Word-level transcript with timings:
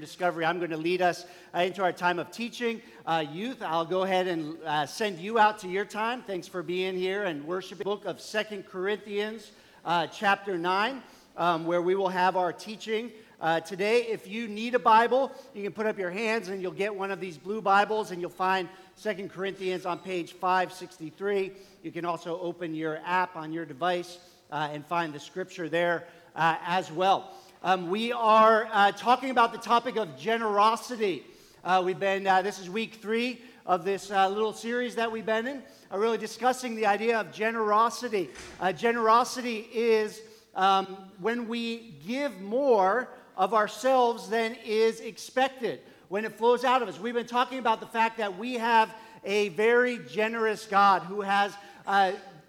Discovery. 0.00 0.46
I'm 0.46 0.56
going 0.56 0.70
to 0.70 0.78
lead 0.78 1.02
us 1.02 1.26
uh, 1.54 1.58
into 1.58 1.82
our 1.82 1.92
time 1.92 2.18
of 2.18 2.30
teaching. 2.30 2.80
Uh, 3.04 3.26
youth, 3.30 3.60
I'll 3.60 3.84
go 3.84 4.04
ahead 4.04 4.26
and 4.26 4.56
uh, 4.64 4.86
send 4.86 5.18
you 5.18 5.38
out 5.38 5.58
to 5.58 5.68
your 5.68 5.84
time. 5.84 6.22
Thanks 6.22 6.48
for 6.48 6.62
being 6.62 6.96
here 6.96 7.24
and 7.24 7.46
worshiping. 7.46 7.84
Book 7.84 8.06
of 8.06 8.18
Second 8.18 8.64
Corinthians, 8.64 9.52
uh, 9.84 10.06
chapter 10.06 10.56
9, 10.56 11.02
um, 11.36 11.66
where 11.66 11.82
we 11.82 11.94
will 11.94 12.08
have 12.08 12.38
our 12.38 12.54
teaching. 12.54 13.12
Uh, 13.38 13.60
today, 13.60 14.04
if 14.04 14.26
you 14.26 14.48
need 14.48 14.74
a 14.74 14.78
Bible, 14.78 15.30
you 15.52 15.62
can 15.62 15.72
put 15.72 15.84
up 15.84 15.98
your 15.98 16.10
hands 16.10 16.48
and 16.48 16.62
you'll 16.62 16.72
get 16.72 16.94
one 16.94 17.10
of 17.10 17.20
these 17.20 17.36
blue 17.36 17.60
Bibles 17.60 18.12
and 18.12 18.20
you'll 18.22 18.30
find 18.30 18.70
Second 18.96 19.30
Corinthians 19.30 19.84
on 19.84 19.98
page 19.98 20.32
563. 20.32 21.52
You 21.82 21.92
can 21.92 22.06
also 22.06 22.40
open 22.40 22.74
your 22.74 22.98
app 23.04 23.36
on 23.36 23.52
your 23.52 23.66
device 23.66 24.20
and 24.50 24.86
find 24.86 25.12
the 25.12 25.20
scripture 25.20 25.68
there 25.68 26.04
as 26.34 26.90
well. 26.90 27.34
Um, 27.64 27.90
we 27.90 28.10
are 28.10 28.68
uh, 28.72 28.90
talking 28.90 29.30
about 29.30 29.52
the 29.52 29.58
topic 29.58 29.94
of 29.94 30.18
generosity. 30.18 31.22
Uh, 31.62 31.80
we've 31.84 32.00
been, 32.00 32.26
uh, 32.26 32.42
this 32.42 32.58
is 32.58 32.68
week 32.68 32.94
three 32.96 33.40
of 33.64 33.84
this 33.84 34.10
uh, 34.10 34.28
little 34.28 34.52
series 34.52 34.96
that 34.96 35.12
we've 35.12 35.24
been 35.24 35.46
in, 35.46 35.62
uh, 35.92 35.96
really 35.96 36.18
discussing 36.18 36.74
the 36.74 36.86
idea 36.86 37.20
of 37.20 37.30
generosity. 37.30 38.30
Uh, 38.60 38.72
generosity 38.72 39.68
is 39.72 40.22
um, 40.56 40.96
when 41.20 41.46
we 41.46 41.94
give 42.04 42.40
more 42.40 43.08
of 43.36 43.54
ourselves 43.54 44.28
than 44.28 44.56
is 44.64 44.98
expected, 44.98 45.82
when 46.08 46.24
it 46.24 46.32
flows 46.32 46.64
out 46.64 46.82
of 46.82 46.88
us. 46.88 46.98
We've 46.98 47.14
been 47.14 47.26
talking 47.26 47.60
about 47.60 47.78
the 47.78 47.86
fact 47.86 48.18
that 48.18 48.36
we 48.36 48.54
have 48.54 48.92
a 49.22 49.50
very 49.50 50.00
generous 50.10 50.66
God 50.66 51.02
who 51.02 51.20
has 51.20 51.52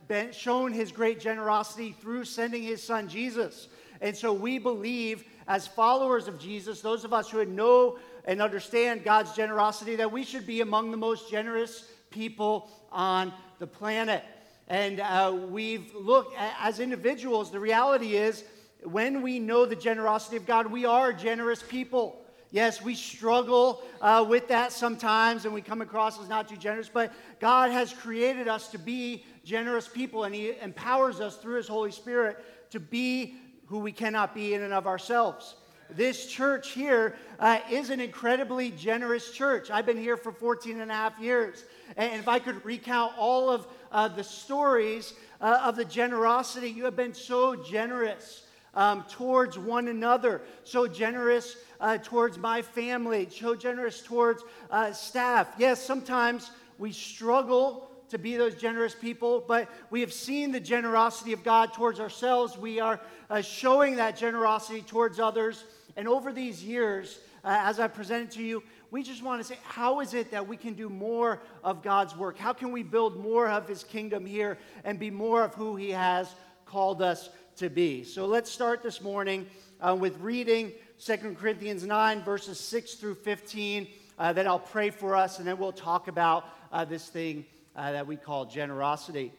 been 0.07 0.31
shown 0.31 0.73
his 0.73 0.91
great 0.91 1.19
generosity 1.19 1.95
through 2.01 2.25
sending 2.25 2.63
his 2.63 2.81
son 2.81 3.07
Jesus. 3.07 3.67
And 4.03 4.17
so 4.17 4.33
we 4.33 4.59
believe, 4.59 5.23
as 5.47 5.65
followers 5.65 6.27
of 6.27 6.37
Jesus, 6.37 6.81
those 6.81 7.05
of 7.05 7.13
us 7.13 7.29
who 7.29 7.43
know 7.45 7.99
and 8.25 8.41
understand 8.41 9.05
God's 9.05 9.33
generosity, 9.33 9.95
that 9.95 10.11
we 10.11 10.25
should 10.25 10.45
be 10.45 10.59
among 10.59 10.91
the 10.91 10.97
most 10.97 11.31
generous 11.31 11.89
people 12.11 12.69
on 12.91 13.31
the 13.59 13.65
planet. 13.65 14.21
And 14.67 14.99
uh, 14.99 15.33
we've 15.49 15.95
looked, 15.95 16.35
as 16.59 16.81
individuals, 16.81 17.49
the 17.49 17.61
reality 17.61 18.17
is 18.17 18.43
when 18.83 19.21
we 19.21 19.39
know 19.39 19.65
the 19.65 19.75
generosity 19.75 20.35
of 20.35 20.45
God, 20.45 20.67
we 20.67 20.83
are 20.83 21.13
generous 21.13 21.63
people. 21.63 22.19
Yes, 22.51 22.81
we 22.81 22.95
struggle 22.95 23.83
uh, 24.01 24.25
with 24.27 24.49
that 24.49 24.73
sometimes 24.73 25.45
and 25.45 25.53
we 25.53 25.61
come 25.61 25.81
across 25.81 26.19
as 26.21 26.27
not 26.27 26.49
too 26.49 26.57
generous, 26.57 26.89
but 26.89 27.13
God 27.39 27.71
has 27.71 27.93
created 27.93 28.49
us 28.49 28.67
to 28.71 28.77
be 28.77 29.23
generous 29.45 29.87
people 29.87 30.25
and 30.25 30.35
He 30.35 30.59
empowers 30.61 31.21
us 31.21 31.37
through 31.37 31.55
His 31.55 31.69
Holy 31.69 31.91
Spirit 31.91 32.37
to 32.73 32.79
be 32.79 33.35
who 33.67 33.79
we 33.79 33.91
cannot 33.91 34.33
be 34.33 34.53
in 34.53 34.61
and 34.61 34.73
of 34.73 34.87
ourselves. 34.87 35.55
This 35.89 36.25
church 36.25 36.71
here 36.71 37.15
uh, 37.39 37.59
is 37.69 37.89
an 37.89 37.99
incredibly 37.99 38.71
generous 38.71 39.31
church. 39.31 39.69
I've 39.69 39.85
been 39.85 39.97
here 39.97 40.17
for 40.17 40.31
14 40.31 40.79
and 40.79 40.89
a 40.89 40.93
half 40.93 41.19
years. 41.19 41.63
And 41.97 42.19
if 42.19 42.27
I 42.27 42.39
could 42.39 42.63
recount 42.65 43.13
all 43.17 43.49
of 43.49 43.67
uh, 43.91 44.07
the 44.07 44.23
stories 44.23 45.13
uh, 45.39 45.61
of 45.63 45.75
the 45.75 45.85
generosity, 45.85 46.69
you 46.69 46.85
have 46.85 46.95
been 46.95 47.13
so 47.13 47.55
generous 47.55 48.47
um, 48.73 49.05
towards 49.09 49.59
one 49.59 49.87
another, 49.87 50.41
so 50.63 50.87
generous 50.87 51.57
uh, 51.79 51.97
towards 51.97 52.37
my 52.37 52.61
family, 52.61 53.27
so 53.29 53.55
generous 53.55 54.01
towards 54.01 54.43
uh, 54.71 54.91
staff. 54.93 55.53
Yes, 55.57 55.83
sometimes 55.83 56.51
we 56.79 56.91
struggle 56.91 57.89
to 58.13 58.19
be 58.19 58.37
those 58.37 58.53
generous 58.53 58.93
people, 58.93 59.43
but 59.47 59.67
we 59.89 59.99
have 60.01 60.13
seen 60.13 60.51
the 60.51 60.59
generosity 60.59 61.33
of 61.33 61.43
God 61.43 61.73
towards 61.73 61.99
ourselves. 61.99 62.55
We 62.55 62.79
are 62.79 63.01
uh, 63.27 63.41
showing 63.41 63.95
that 63.95 64.15
generosity 64.15 64.81
towards 64.83 65.19
others. 65.19 65.63
And 65.95 66.07
over 66.07 66.31
these 66.31 66.63
years, 66.63 67.19
uh, 67.43 67.57
as 67.61 67.79
I 67.79 67.87
presented 67.87 68.29
to 68.31 68.43
you, 68.43 68.61
we 68.91 69.01
just 69.01 69.23
want 69.23 69.41
to 69.41 69.43
say, 69.43 69.57
how 69.63 69.99
is 69.99 70.13
it 70.13 70.29
that 70.29 70.47
we 70.47 70.57
can 70.57 70.75
do 70.75 70.89
more 70.89 71.41
of 71.63 71.81
God's 71.81 72.15
work? 72.15 72.37
How 72.37 72.53
can 72.53 72.71
we 72.71 72.83
build 72.83 73.17
more 73.17 73.49
of 73.49 73.67
His 73.67 73.83
kingdom 73.83 74.27
here 74.27 74.59
and 74.83 74.99
be 74.99 75.09
more 75.09 75.43
of 75.43 75.55
who 75.55 75.75
He 75.75 75.89
has 75.89 76.35
called 76.67 77.01
us 77.01 77.29
to 77.55 77.67
be? 77.67 78.03
So 78.03 78.27
let's 78.27 78.51
start 78.51 78.83
this 78.83 79.01
morning 79.01 79.47
uh, 79.81 79.97
with 79.99 80.19
reading 80.19 80.71
2 81.03 81.35
Corinthians 81.39 81.83
9, 81.83 82.21
verses 82.21 82.59
6 82.59 82.93
through 82.93 83.15
15. 83.15 83.87
Uh, 84.19 84.33
then 84.33 84.47
I'll 84.47 84.59
pray 84.59 84.91
for 84.91 85.15
us, 85.15 85.39
and 85.39 85.47
then 85.47 85.57
we'll 85.57 85.71
talk 85.71 86.07
about 86.07 86.45
uh, 86.71 86.85
this 86.85 87.09
thing 87.09 87.45
uh, 87.75 87.91
that 87.91 88.07
we 88.07 88.15
call 88.15 88.45
generosity. 88.45 89.31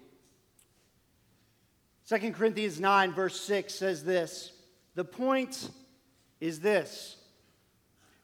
2 2.09 2.33
Corinthians 2.33 2.81
9, 2.81 3.12
verse 3.12 3.41
6 3.41 3.75
says 3.75 4.05
this 4.05 4.53
The 4.95 5.05
point 5.05 5.71
is 6.41 6.61
this 6.61 7.17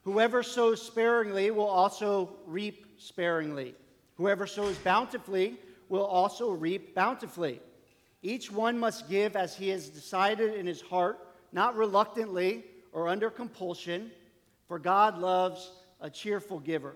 whoever 0.03 0.43
sows 0.43 0.81
sparingly 0.81 1.51
will 1.51 1.67
also 1.67 2.37
reap 2.45 2.85
sparingly, 2.97 3.75
whoever 4.15 4.45
sows 4.45 4.77
bountifully 4.77 5.57
will 5.89 6.05
also 6.05 6.51
reap 6.51 6.93
bountifully. 6.95 7.59
Each 8.23 8.51
one 8.51 8.77
must 8.77 9.09
give 9.09 9.35
as 9.35 9.55
he 9.55 9.69
has 9.69 9.89
decided 9.89 10.53
in 10.53 10.67
his 10.67 10.81
heart, 10.81 11.19
not 11.51 11.75
reluctantly 11.75 12.63
or 12.93 13.07
under 13.07 13.31
compulsion, 13.31 14.11
for 14.67 14.77
God 14.77 15.17
loves 15.17 15.71
a 15.99 16.09
cheerful 16.09 16.59
giver. 16.59 16.95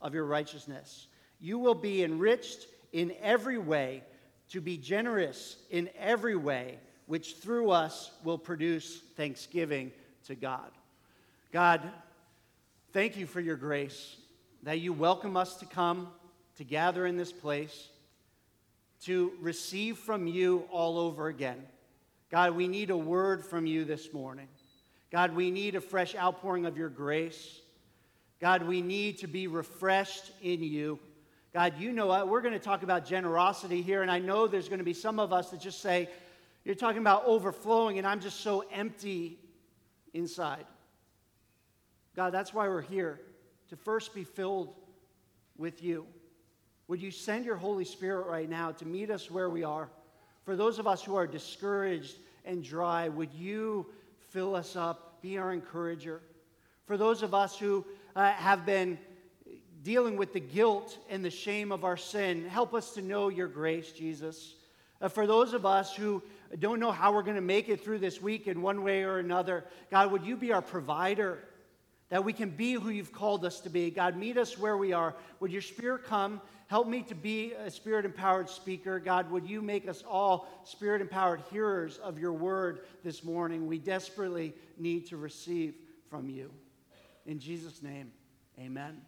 of 0.00 0.14
your 0.14 0.24
righteousness. 0.24 1.06
You 1.40 1.58
will 1.58 1.74
be 1.74 2.02
enriched 2.02 2.66
in 2.92 3.12
every 3.22 3.58
way 3.58 4.02
to 4.50 4.60
be 4.60 4.76
generous 4.76 5.56
in 5.70 5.90
every 5.98 6.36
way, 6.36 6.78
which 7.06 7.36
through 7.36 7.70
us 7.70 8.10
will 8.24 8.38
produce 8.38 9.00
thanksgiving 9.16 9.92
to 10.26 10.34
God. 10.34 10.70
God, 11.52 11.80
thank 12.92 13.16
you 13.16 13.26
for 13.26 13.40
your 13.40 13.56
grace, 13.56 14.16
that 14.62 14.80
you 14.80 14.92
welcome 14.92 15.36
us 15.36 15.56
to 15.56 15.66
come 15.66 16.08
to 16.56 16.64
gather 16.64 17.06
in 17.06 17.16
this 17.16 17.32
place, 17.32 17.88
to 19.02 19.32
receive 19.40 19.98
from 19.98 20.26
you 20.26 20.64
all 20.70 20.98
over 20.98 21.28
again. 21.28 21.62
God, 22.30 22.56
we 22.56 22.66
need 22.66 22.90
a 22.90 22.96
word 22.96 23.44
from 23.44 23.66
you 23.66 23.84
this 23.84 24.12
morning. 24.12 24.48
God, 25.12 25.34
we 25.34 25.50
need 25.50 25.74
a 25.74 25.80
fresh 25.80 26.16
outpouring 26.16 26.66
of 26.66 26.76
your 26.76 26.88
grace. 26.88 27.60
God, 28.40 28.62
we 28.62 28.82
need 28.82 29.18
to 29.18 29.26
be 29.26 29.46
refreshed 29.46 30.30
in 30.42 30.62
you. 30.62 30.98
God, 31.54 31.74
you 31.78 31.92
know 31.92 32.06
what? 32.06 32.28
We're 32.28 32.42
going 32.42 32.52
to 32.52 32.60
talk 32.60 32.82
about 32.82 33.06
generosity 33.06 33.80
here, 33.80 34.02
and 34.02 34.10
I 34.10 34.18
know 34.18 34.46
there's 34.46 34.68
going 34.68 34.78
to 34.78 34.84
be 34.84 34.92
some 34.92 35.18
of 35.18 35.32
us 35.32 35.50
that 35.50 35.60
just 35.60 35.80
say, 35.80 36.08
You're 36.64 36.74
talking 36.74 37.00
about 37.00 37.24
overflowing, 37.24 37.98
and 37.98 38.06
I'm 38.06 38.20
just 38.20 38.40
so 38.40 38.64
empty 38.72 39.38
inside. 40.12 40.66
God, 42.14 42.30
that's 42.30 42.52
why 42.52 42.68
we're 42.68 42.82
here, 42.82 43.20
to 43.68 43.76
first 43.76 44.14
be 44.14 44.24
filled 44.24 44.74
with 45.56 45.82
you. 45.82 46.06
Would 46.88 47.00
you 47.00 47.10
send 47.10 47.44
your 47.44 47.56
Holy 47.56 47.84
Spirit 47.84 48.26
right 48.26 48.48
now 48.48 48.72
to 48.72 48.86
meet 48.86 49.10
us 49.10 49.30
where 49.30 49.50
we 49.50 49.64
are? 49.64 49.88
For 50.44 50.56
those 50.56 50.78
of 50.78 50.86
us 50.86 51.02
who 51.02 51.16
are 51.16 51.26
discouraged 51.26 52.18
and 52.44 52.62
dry, 52.62 53.08
would 53.08 53.32
you 53.32 53.86
fill 54.28 54.54
us 54.54 54.76
up, 54.76 55.20
be 55.20 55.38
our 55.38 55.52
encourager? 55.52 56.20
For 56.86 56.96
those 56.96 57.22
of 57.22 57.34
us 57.34 57.58
who 57.58 57.84
uh, 58.16 58.32
have 58.32 58.64
been 58.64 58.98
dealing 59.82 60.16
with 60.16 60.32
the 60.32 60.40
guilt 60.40 60.98
and 61.08 61.24
the 61.24 61.30
shame 61.30 61.70
of 61.70 61.84
our 61.84 61.96
sin, 61.96 62.48
help 62.48 62.74
us 62.74 62.94
to 62.94 63.02
know 63.02 63.28
your 63.28 63.46
grace, 63.46 63.92
Jesus. 63.92 64.54
Uh, 65.00 65.08
for 65.08 65.26
those 65.26 65.52
of 65.52 65.64
us 65.64 65.94
who 65.94 66.22
don't 66.58 66.80
know 66.80 66.90
how 66.90 67.12
we're 67.12 67.22
going 67.22 67.36
to 67.36 67.42
make 67.42 67.68
it 67.68 67.84
through 67.84 67.98
this 67.98 68.20
week 68.20 68.48
in 68.48 68.62
one 68.62 68.82
way 68.82 69.04
or 69.04 69.18
another, 69.18 69.64
God, 69.90 70.10
would 70.10 70.24
you 70.24 70.36
be 70.36 70.52
our 70.52 70.62
provider? 70.62 71.38
That 72.08 72.24
we 72.24 72.32
can 72.32 72.50
be 72.50 72.72
who 72.72 72.88
you've 72.88 73.12
called 73.12 73.44
us 73.44 73.60
to 73.60 73.68
be. 73.68 73.90
God, 73.90 74.16
meet 74.16 74.38
us 74.38 74.56
where 74.56 74.76
we 74.76 74.92
are. 74.92 75.14
Would 75.40 75.52
your 75.52 75.62
spirit 75.62 76.04
come? 76.04 76.40
Help 76.68 76.88
me 76.88 77.02
to 77.02 77.14
be 77.14 77.52
a 77.52 77.70
spirit 77.70 78.04
empowered 78.04 78.48
speaker. 78.48 78.98
God, 78.98 79.30
would 79.30 79.48
you 79.48 79.60
make 79.60 79.88
us 79.88 80.02
all 80.08 80.48
spirit 80.64 81.00
empowered 81.00 81.42
hearers 81.50 81.98
of 81.98 82.18
your 82.18 82.32
word 82.32 82.80
this 83.04 83.22
morning? 83.22 83.66
We 83.66 83.78
desperately 83.78 84.54
need 84.78 85.06
to 85.08 85.16
receive 85.16 85.74
from 86.08 86.28
you. 86.28 86.50
In 87.26 87.40
Jesus' 87.40 87.82
name, 87.82 88.12
amen. 88.58 89.00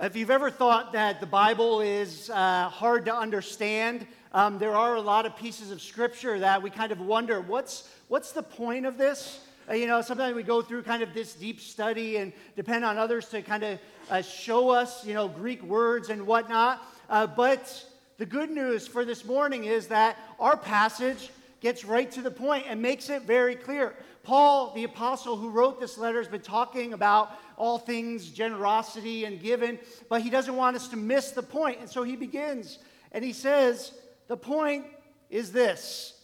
If 0.00 0.16
you've 0.16 0.30
ever 0.30 0.50
thought 0.50 0.92
that 0.92 1.20
the 1.20 1.26
Bible 1.26 1.80
is 1.80 2.28
uh, 2.30 2.68
hard 2.68 3.04
to 3.04 3.14
understand, 3.14 4.06
um, 4.32 4.58
there 4.58 4.74
are 4.74 4.96
a 4.96 5.00
lot 5.00 5.24
of 5.24 5.36
pieces 5.36 5.70
of 5.70 5.80
Scripture 5.80 6.40
that 6.40 6.60
we 6.60 6.68
kind 6.68 6.90
of 6.90 7.00
wonder 7.00 7.40
what's, 7.40 7.88
what's 8.08 8.32
the 8.32 8.42
point 8.42 8.86
of 8.86 8.98
this? 8.98 9.46
uh, 9.68 9.74
you 9.74 9.86
know, 9.86 10.00
sometimes 10.00 10.34
we 10.34 10.42
go 10.42 10.62
through 10.62 10.82
kind 10.82 11.02
of 11.02 11.12
this 11.12 11.34
deep 11.34 11.60
study 11.60 12.16
and 12.16 12.32
depend 12.54 12.84
on 12.84 12.98
others 12.98 13.28
to 13.28 13.42
kind 13.42 13.64
of 13.64 13.78
uh, 14.10 14.22
show 14.22 14.70
us, 14.70 15.04
you 15.04 15.14
know, 15.14 15.28
Greek 15.28 15.62
words 15.62 16.10
and 16.10 16.26
whatnot. 16.26 16.82
Uh, 17.08 17.26
but 17.26 17.84
the 18.18 18.26
good 18.26 18.50
news 18.50 18.86
for 18.86 19.04
this 19.04 19.24
morning 19.24 19.64
is 19.64 19.88
that 19.88 20.18
our 20.38 20.56
passage 20.56 21.30
gets 21.60 21.84
right 21.84 22.10
to 22.12 22.22
the 22.22 22.30
point 22.30 22.64
and 22.68 22.80
makes 22.80 23.10
it 23.10 23.22
very 23.22 23.56
clear. 23.56 23.94
Paul, 24.26 24.72
the 24.74 24.82
apostle 24.82 25.36
who 25.36 25.50
wrote 25.50 25.78
this 25.78 25.96
letter, 25.96 26.18
has 26.18 26.26
been 26.26 26.40
talking 26.40 26.94
about 26.94 27.30
all 27.56 27.78
things 27.78 28.28
generosity 28.28 29.24
and 29.24 29.40
giving, 29.40 29.78
but 30.08 30.20
he 30.20 30.30
doesn't 30.30 30.56
want 30.56 30.74
us 30.74 30.88
to 30.88 30.96
miss 30.96 31.30
the 31.30 31.44
point. 31.44 31.78
And 31.78 31.88
so 31.88 32.02
he 32.02 32.16
begins 32.16 32.80
and 33.12 33.24
he 33.24 33.32
says, 33.32 33.92
The 34.26 34.36
point 34.36 34.86
is 35.30 35.52
this 35.52 36.20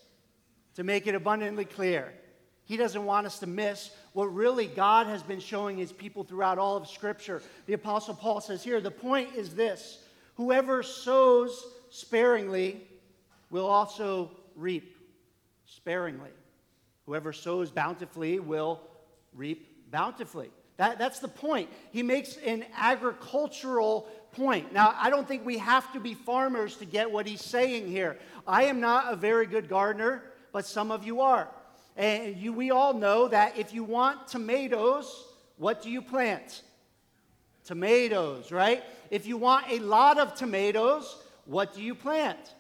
to 0.75 0.83
make 0.83 1.07
it 1.07 1.15
abundantly 1.15 1.65
clear. 1.65 2.13
He 2.65 2.77
doesn't 2.77 3.05
want 3.05 3.25
us 3.25 3.39
to 3.39 3.47
miss 3.47 3.93
what 4.15 4.35
really 4.35 4.67
God 4.67 5.07
has 5.07 5.23
been 5.23 5.39
showing 5.39 5.77
his 5.77 5.93
people 5.93 6.25
throughout 6.25 6.59
all 6.59 6.77
of 6.77 6.89
Scripture. 6.89 7.41
The 7.67 7.75
Apostle 7.75 8.15
Paul 8.15 8.41
says 8.41 8.65
here 8.65 8.81
the 8.81 8.91
point 8.91 9.37
is 9.37 9.55
this 9.55 10.01
whoever 10.35 10.83
sows 10.83 11.65
sparingly 11.91 12.83
will 13.49 13.67
also 13.67 14.33
reap 14.57 14.97
sparingly. 15.67 16.31
Whoever 17.07 17.33
sows 17.33 17.71
bountifully 17.71 18.39
will 18.39 18.81
reap 19.35 19.91
bountifully. 19.91 20.51
That, 20.77 20.99
that's 20.99 21.19
the 21.19 21.29
point. 21.29 21.69
He 21.93 22.03
makes 22.03 22.37
an 22.39 22.65
agricultural 22.77 24.09
point. 24.33 24.73
Now, 24.73 24.95
I 24.97 25.11
don't 25.11 25.29
think 25.29 25.45
we 25.45 25.59
have 25.59 25.93
to 25.93 26.01
be 26.01 26.15
farmers 26.15 26.77
to 26.77 26.85
get 26.85 27.11
what 27.11 27.27
he's 27.27 27.45
saying 27.45 27.89
here. 27.89 28.19
I 28.47 28.65
am 28.65 28.81
not 28.81 29.13
a 29.13 29.17
very 29.17 29.47
good 29.47 29.69
gardener, 29.69 30.23
but 30.53 30.67
some 30.67 30.91
of 30.91 31.05
you 31.05 31.21
are. 31.21 31.49
And 31.97 32.37
you, 32.37 32.53
we 32.53 32.71
all 32.71 32.95
know 32.95 33.29
that 33.29 33.59
if 33.59 33.75
you 33.75 33.85
want 33.85 34.27
tomatoes, 34.27 35.25
what 35.59 35.83
do 35.83 35.91
you 35.91 36.01
plant? 36.01 36.63
Tomatoes, 37.65 38.51
right? 38.51 38.83
If 39.11 39.27
you 39.27 39.37
want 39.37 39.71
a 39.71 39.79
lot 39.79 40.19
of 40.19 40.35
tomatoes, 40.35 41.17
what 41.45 41.75
do 41.75 41.83
you 41.83 41.95
plant? 41.95 42.55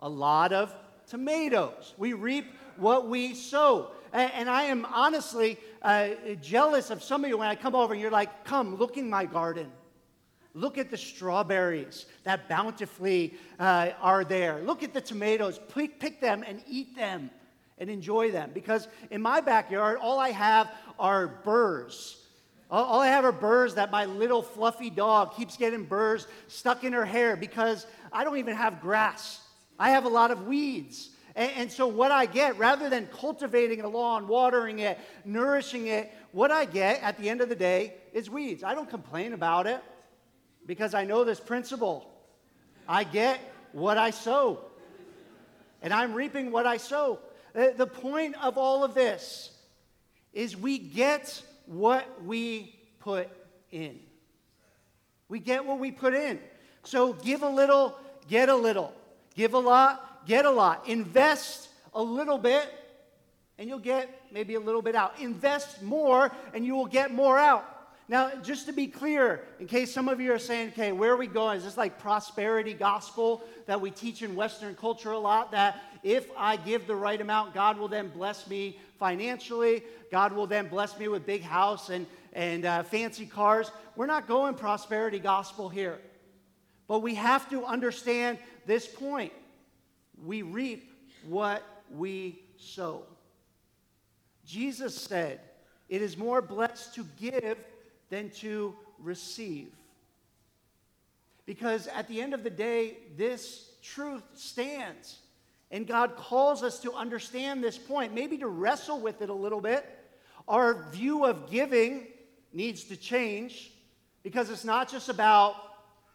A 0.00 0.08
lot 0.08 0.52
of 0.52 0.74
tomatoes. 1.08 1.94
We 1.96 2.12
reap 2.12 2.46
what 2.76 3.08
we 3.08 3.34
sow. 3.34 3.90
And, 4.12 4.30
and 4.32 4.50
I 4.50 4.64
am 4.64 4.84
honestly 4.86 5.58
uh, 5.82 6.08
jealous 6.40 6.90
of 6.90 7.02
some 7.02 7.24
of 7.24 7.30
you 7.30 7.38
when 7.38 7.48
I 7.48 7.54
come 7.54 7.74
over 7.74 7.92
and 7.92 8.00
you're 8.00 8.10
like, 8.10 8.44
come, 8.44 8.76
look 8.76 8.96
in 8.96 9.08
my 9.08 9.24
garden. 9.24 9.70
Look 10.54 10.78
at 10.78 10.90
the 10.90 10.96
strawberries 10.96 12.06
that 12.24 12.48
bountifully 12.48 13.34
uh, 13.60 13.90
are 14.00 14.24
there. 14.24 14.62
Look 14.62 14.82
at 14.82 14.94
the 14.94 15.02
tomatoes. 15.02 15.60
Pick, 15.74 16.00
pick 16.00 16.20
them 16.20 16.42
and 16.46 16.62
eat 16.66 16.96
them 16.96 17.30
and 17.76 17.90
enjoy 17.90 18.30
them. 18.30 18.52
Because 18.54 18.88
in 19.10 19.20
my 19.20 19.42
backyard, 19.42 19.98
all 20.00 20.18
I 20.18 20.30
have 20.30 20.70
are 20.98 21.26
burrs. 21.28 22.22
All 22.70 23.00
I 23.00 23.08
have 23.08 23.24
are 23.24 23.32
burrs 23.32 23.74
that 23.74 23.90
my 23.90 24.06
little 24.06 24.42
fluffy 24.42 24.90
dog 24.90 25.36
keeps 25.36 25.56
getting 25.56 25.84
burrs 25.84 26.26
stuck 26.48 26.84
in 26.84 26.94
her 26.94 27.04
hair 27.04 27.36
because 27.36 27.86
I 28.12 28.24
don't 28.24 28.38
even 28.38 28.56
have 28.56 28.80
grass. 28.80 29.40
I 29.78 29.90
have 29.90 30.04
a 30.04 30.08
lot 30.08 30.30
of 30.30 30.46
weeds. 30.46 31.10
And, 31.34 31.50
and, 31.56 31.72
so, 31.72 31.86
what 31.86 32.10
I 32.10 32.24
get, 32.24 32.58
rather 32.58 32.88
than 32.88 33.08
cultivating 33.08 33.82
a 33.82 33.88
lawn, 33.88 34.26
watering 34.26 34.78
it, 34.78 34.98
nourishing 35.24 35.86
it, 35.88 36.10
what 36.32 36.50
I 36.50 36.64
get 36.64 37.02
at 37.02 37.18
the 37.18 37.28
end 37.28 37.42
of 37.42 37.48
the 37.50 37.56
day 37.56 37.94
is 38.14 38.30
weeds. 38.30 38.64
I 38.64 38.74
don't 38.74 38.88
complain 38.88 39.34
about 39.34 39.66
it 39.66 39.82
because 40.64 40.94
I 40.94 41.04
know 41.04 41.24
this 41.24 41.38
principle. 41.38 42.10
I 42.88 43.04
get 43.04 43.38
what 43.72 43.98
I 43.98 44.10
sow, 44.10 44.60
and 45.82 45.92
I'm 45.92 46.14
reaping 46.14 46.50
what 46.50 46.66
I 46.66 46.78
sow. 46.78 47.18
Uh, 47.54 47.68
the 47.76 47.86
point 47.86 48.34
of 48.42 48.56
all 48.56 48.84
of 48.84 48.94
this 48.94 49.50
is 50.32 50.56
we 50.56 50.78
get 50.78 51.42
what 51.66 52.24
we 52.24 52.78
put 53.00 53.28
in. 53.70 53.98
We 55.28 55.40
get 55.40 55.64
what 55.64 55.78
we 55.78 55.90
put 55.90 56.14
in. 56.14 56.38
So 56.84 57.12
give 57.12 57.42
a 57.42 57.48
little, 57.48 57.96
get 58.28 58.48
a 58.48 58.54
little. 58.54 58.92
Give 59.36 59.54
a 59.54 59.58
lot, 59.58 60.26
get 60.26 60.46
a 60.46 60.50
lot. 60.50 60.88
Invest 60.88 61.68
a 61.94 62.02
little 62.02 62.38
bit, 62.38 62.72
and 63.58 63.68
you'll 63.68 63.78
get 63.78 64.08
maybe 64.32 64.54
a 64.54 64.60
little 64.60 64.82
bit 64.82 64.94
out. 64.94 65.18
Invest 65.20 65.82
more, 65.82 66.32
and 66.54 66.64
you 66.64 66.74
will 66.74 66.86
get 66.86 67.12
more 67.12 67.38
out. 67.38 67.64
Now, 68.08 68.30
just 68.36 68.66
to 68.66 68.72
be 68.72 68.86
clear, 68.86 69.42
in 69.58 69.66
case 69.66 69.92
some 69.92 70.08
of 70.08 70.20
you 70.20 70.32
are 70.32 70.38
saying, 70.38 70.68
okay, 70.68 70.92
where 70.92 71.12
are 71.12 71.16
we 71.16 71.26
going? 71.26 71.58
Is 71.58 71.64
this 71.64 71.76
like 71.76 71.98
prosperity 71.98 72.72
gospel 72.72 73.42
that 73.66 73.80
we 73.80 73.90
teach 73.90 74.22
in 74.22 74.36
Western 74.36 74.76
culture 74.76 75.10
a 75.10 75.18
lot? 75.18 75.50
That 75.50 75.82
if 76.04 76.28
I 76.36 76.56
give 76.56 76.86
the 76.86 76.94
right 76.94 77.20
amount, 77.20 77.52
God 77.52 77.78
will 77.78 77.88
then 77.88 78.08
bless 78.08 78.46
me 78.46 78.78
financially. 79.00 79.82
God 80.12 80.32
will 80.32 80.46
then 80.46 80.68
bless 80.68 80.96
me 80.98 81.08
with 81.08 81.26
big 81.26 81.42
house 81.42 81.90
and, 81.90 82.06
and 82.32 82.64
uh, 82.64 82.84
fancy 82.84 83.26
cars. 83.26 83.72
We're 83.96 84.06
not 84.06 84.28
going 84.28 84.54
prosperity 84.54 85.18
gospel 85.18 85.68
here. 85.68 85.98
But 86.88 87.00
we 87.00 87.14
have 87.14 87.48
to 87.50 87.64
understand 87.64 88.38
this 88.66 88.86
point. 88.86 89.32
We 90.24 90.42
reap 90.42 90.90
what 91.26 91.62
we 91.90 92.40
sow. 92.56 93.02
Jesus 94.46 94.94
said, 94.94 95.40
It 95.88 96.02
is 96.02 96.16
more 96.16 96.40
blessed 96.40 96.94
to 96.94 97.06
give 97.18 97.58
than 98.08 98.30
to 98.30 98.74
receive. 98.98 99.68
Because 101.44 101.86
at 101.88 102.08
the 102.08 102.20
end 102.20 102.34
of 102.34 102.42
the 102.42 102.50
day, 102.50 102.98
this 103.16 103.70
truth 103.82 104.22
stands. 104.34 105.18
And 105.70 105.86
God 105.86 106.16
calls 106.16 106.62
us 106.62 106.80
to 106.80 106.92
understand 106.92 107.62
this 107.62 107.78
point, 107.78 108.14
maybe 108.14 108.38
to 108.38 108.48
wrestle 108.48 109.00
with 109.00 109.22
it 109.22 109.30
a 109.30 109.34
little 109.34 109.60
bit. 109.60 109.84
Our 110.46 110.90
view 110.90 111.24
of 111.24 111.50
giving 111.50 112.06
needs 112.52 112.84
to 112.84 112.96
change 112.96 113.72
because 114.22 114.50
it's 114.50 114.64
not 114.64 114.88
just 114.88 115.08
about 115.08 115.56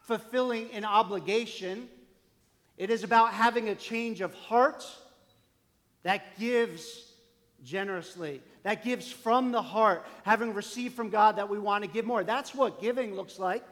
fulfilling 0.02 0.72
an 0.72 0.86
obligation, 0.86 1.88
it 2.78 2.90
is 2.90 3.04
about 3.04 3.34
having 3.34 3.70
a 3.70 3.76
change 3.76 4.22
of 4.22 4.34
heart 4.34 4.86
that 6.04 6.38
gives 6.40 7.12
generously, 7.64 8.42
that 8.64 8.84
gives 8.84 9.12
from 9.12 9.52
the 9.52 9.62
heart, 9.62 10.06
having 10.24 10.54
received 10.54 10.96
from 10.96 11.10
God 11.10 11.36
that 11.36 11.50
we 11.50 11.60
want 11.60 11.84
to 11.84 11.90
give 11.90 12.06
more. 12.06 12.24
That's 12.24 12.56
what 12.56 12.82
giving 12.82 13.16
looks 13.16 13.38
like. 13.38 13.64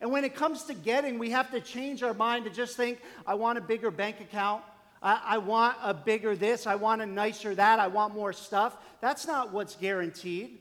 And 0.00 0.12
when 0.12 0.24
it 0.24 0.34
comes 0.34 0.64
to 0.64 0.74
getting, 0.74 1.18
we 1.18 1.30
have 1.30 1.50
to 1.52 1.60
change 1.60 2.02
our 2.02 2.14
mind 2.14 2.44
to 2.44 2.50
just 2.50 2.76
think, 2.76 2.98
I 3.26 3.34
want 3.34 3.58
a 3.58 3.62
bigger 3.62 3.90
bank 3.90 4.20
account. 4.20 4.62
I, 5.02 5.20
I, 5.24 5.38
want 5.38 5.76
a 5.82 5.94
bigger 5.94 6.36
this. 6.36 6.66
I 6.66 6.74
want 6.74 7.02
a 7.02 7.06
nicer 7.06 7.54
that. 7.54 7.78
I 7.78 7.86
want 7.86 8.14
more 8.14 8.32
stuff. 8.32 8.76
That's 9.00 9.26
not 9.26 9.52
what's 9.52 9.74
guaranteed. 9.76 10.58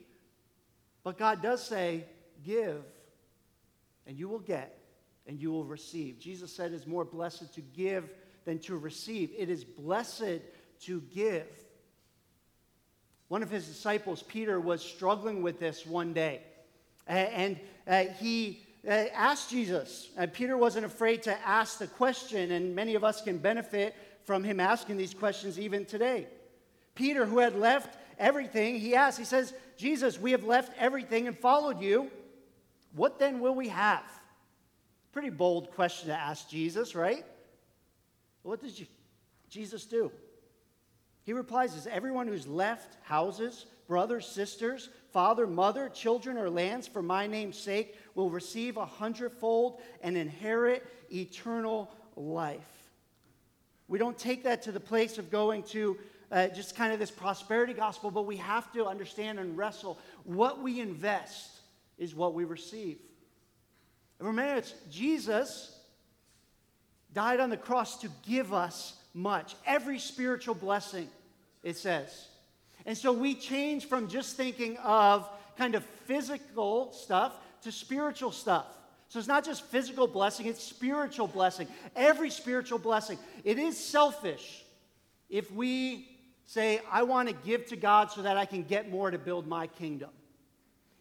But 1.04 1.18
God 1.18 1.42
does 1.42 1.64
say, 1.64 2.06
give, 2.46 2.82
and 4.08 4.18
you 4.18 4.30
will 4.30 4.40
get, 4.40 4.78
and 5.28 5.40
you 5.40 5.52
will 5.52 5.66
receive. 5.66 6.20
Jesus 6.20 6.52
said 6.52 6.72
it's 6.72 6.88
more 6.88 7.06
blessed 7.06 7.54
to 7.56 7.62
give 7.62 8.10
than 8.46 8.60
to 8.60 8.78
receive. 8.78 9.32
It 9.38 9.50
is 9.50 9.64
blessed 9.64 10.42
to 10.82 11.02
give. 11.14 11.48
One 13.28 13.42
of 13.42 13.50
his 13.50 13.68
disciples, 13.68 14.22
Peter, 14.24 14.60
was 14.60 14.82
struggling 14.82 15.42
with 15.42 15.60
this 15.60 15.86
one 15.86 16.14
day. 16.14 16.42
And 17.08 17.60
uh, 17.88 18.04
he 18.20 18.62
uh, 18.88 18.92
asked 19.14 19.50
Jesus. 19.50 20.10
And 20.16 20.32
Peter 20.32 20.58
wasn't 20.58 20.86
afraid 20.86 21.24
to 21.24 21.48
ask 21.48 21.80
the 21.80 21.88
question, 21.88 22.52
and 22.52 22.76
many 22.76 22.96
of 22.96 23.04
us 23.04 23.22
can 23.22 23.38
benefit 23.38 23.96
from 24.26 24.44
him 24.44 24.60
asking 24.60 24.98
these 24.98 25.14
questions 25.14 25.60
even 25.60 25.86
today. 25.86 26.28
Peter, 26.94 27.26
who 27.26 27.40
had 27.40 27.56
left 27.56 27.98
everything, 28.20 28.80
he 28.80 28.96
asked, 28.96 29.18
he 29.18 29.26
says, 29.26 29.54
Jesus, 29.78 30.20
we 30.20 30.32
have 30.32 30.44
left 30.44 30.72
everything 30.78 31.28
and 31.28 31.38
followed 31.38 31.82
you. 31.82 32.10
What 32.96 33.20
then 33.20 33.40
will 33.40 33.56
we 33.56 33.70
have? 33.70 34.04
Pretty 35.16 35.30
bold 35.30 35.72
question 35.72 36.10
to 36.10 36.14
ask 36.14 36.50
Jesus, 36.50 36.94
right? 36.94 37.24
What 38.44 38.62
does 38.62 38.84
Jesus 39.50 39.86
do? 39.86 40.12
He 41.24 41.32
replies, 41.32 41.74
Is 41.74 41.88
everyone 41.88 42.28
who's 42.28 42.46
left 42.46 42.98
houses, 43.02 43.66
brothers, 43.88 44.28
sisters, 44.28 44.90
father, 45.14 45.48
mother, 45.48 45.88
children, 45.88 46.38
or 46.38 46.50
lands 46.50 46.86
for 46.86 47.02
my 47.02 47.28
name's 47.28 47.58
sake 47.58 47.98
will 48.14 48.30
receive 48.30 48.76
a 48.76 48.86
hundredfold 48.86 49.80
and 50.02 50.18
inherit 50.18 50.86
eternal 51.10 51.90
life. 52.18 52.60
We 53.88 53.98
don't 53.98 54.18
take 54.18 54.44
that 54.44 54.64
to 54.64 54.74
the 54.74 54.82
place 54.82 55.18
of 55.18 55.32
going 55.32 55.64
to 55.64 55.98
uh, 56.30 56.50
just 56.50 56.76
kind 56.76 56.92
of 56.92 57.00
this 57.00 57.10
prosperity 57.10 57.72
gospel, 57.72 58.12
but 58.12 58.26
we 58.26 58.36
have 58.36 58.70
to 58.74 58.86
understand 58.86 59.40
and 59.40 59.58
wrestle 59.58 59.98
what 60.26 60.62
we 60.62 60.82
invest 60.82 61.52
is 61.98 62.14
what 62.14 62.34
we 62.34 62.44
receive. 62.44 62.98
Remember, 64.20 64.56
it's 64.56 64.74
Jesus 64.92 65.78
died 67.14 67.40
on 67.40 67.50
the 67.50 67.58
cross 67.58 68.00
to 68.02 68.10
give 68.28 68.54
us 68.54 68.94
much. 69.14 69.56
Every 69.66 70.00
spiritual 70.00 70.56
blessing, 70.56 71.08
it 71.64 71.78
says. 71.78 72.28
And 72.86 72.98
so 72.98 73.12
we 73.12 73.34
change 73.34 73.88
from 73.88 74.08
just 74.08 74.36
thinking 74.36 74.78
of 74.78 75.28
kind 75.58 75.76
of 75.76 75.84
physical 76.06 76.92
stuff 76.92 77.34
to 77.62 77.72
spiritual 77.72 78.32
stuff. 78.32 78.66
So 79.10 79.20
it's 79.20 79.28
not 79.28 79.46
just 79.46 79.64
physical 79.66 80.08
blessing, 80.08 80.46
it's 80.46 80.64
spiritual 80.64 81.28
blessing. 81.28 81.68
Every 81.96 82.30
spiritual 82.30 82.80
blessing. 82.80 83.18
It 83.44 83.58
is 83.58 83.78
selfish 83.78 84.64
if 85.30 85.52
we 85.52 86.10
say, 86.46 86.82
I 86.92 87.04
want 87.04 87.30
to 87.30 87.34
give 87.34 87.66
to 87.68 87.76
God 87.76 88.12
so 88.12 88.22
that 88.22 88.38
I 88.38 88.46
can 88.46 88.64
get 88.64 88.92
more 88.92 89.10
to 89.10 89.18
build 89.18 89.48
my 89.48 89.68
kingdom. 89.68 90.10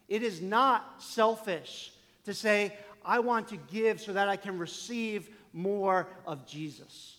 It 0.07 0.23
is 0.23 0.41
not 0.41 1.01
selfish 1.01 1.91
to 2.25 2.33
say, 2.33 2.73
I 3.05 3.19
want 3.19 3.47
to 3.49 3.57
give 3.57 4.01
so 4.01 4.13
that 4.13 4.27
I 4.27 4.35
can 4.35 4.57
receive 4.57 5.29
more 5.53 6.07
of 6.25 6.45
Jesus. 6.47 7.17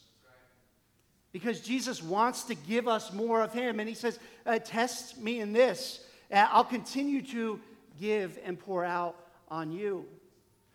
Because 1.32 1.60
Jesus 1.60 2.02
wants 2.02 2.44
to 2.44 2.54
give 2.54 2.88
us 2.88 3.12
more 3.12 3.42
of 3.42 3.52
Him. 3.52 3.78
And 3.78 3.88
He 3.88 3.94
says, 3.94 4.18
uh, 4.44 4.58
Test 4.58 5.18
me 5.18 5.40
in 5.40 5.52
this. 5.52 6.00
Uh, 6.32 6.46
I'll 6.50 6.64
continue 6.64 7.22
to 7.22 7.60
give 8.00 8.38
and 8.44 8.58
pour 8.58 8.84
out 8.84 9.16
on 9.48 9.72
you. 9.72 10.06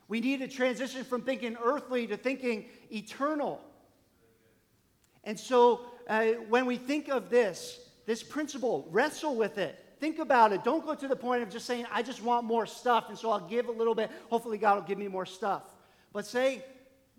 We 0.08 0.20
need 0.20 0.39
to 0.39 0.48
transition 0.48 1.03
from 1.03 1.22
thinking 1.22 1.58
earthly 1.63 2.08
to 2.08 2.18
thinking 2.18 2.65
eternal. 2.91 3.62
And 5.24 5.39
so 5.39 5.86
uh, 6.08 6.25
when 6.50 6.65
we 6.65 6.77
think 6.77 7.08
of 7.08 7.30
this, 7.30 7.80
this 8.06 8.24
principle, 8.24 8.88
wrestle 8.91 9.36
with 9.36 9.58
it. 9.58 9.81
Think 10.01 10.17
about 10.17 10.51
it. 10.51 10.63
Don't 10.63 10.84
go 10.84 10.96
to 10.96 11.08
the 11.08 11.15
point 11.15 11.43
of 11.43 11.51
just 11.51 11.67
saying, 11.67 11.86
I 11.91 12.01
just 12.01 12.24
want 12.24 12.43
more 12.43 12.65
stuff, 12.65 13.10
and 13.10 13.17
so 13.17 13.29
I'll 13.29 13.48
give 13.48 13.67
a 13.67 13.72
little 13.72 13.93
bit. 13.93 14.10
Hopefully, 14.31 14.58
God 14.58 14.75
will 14.75 14.88
give 14.88 14.98
me 14.98 15.08
more 15.08 15.27
stuff. 15.27 15.62
But 16.12 16.25
say, 16.25 16.65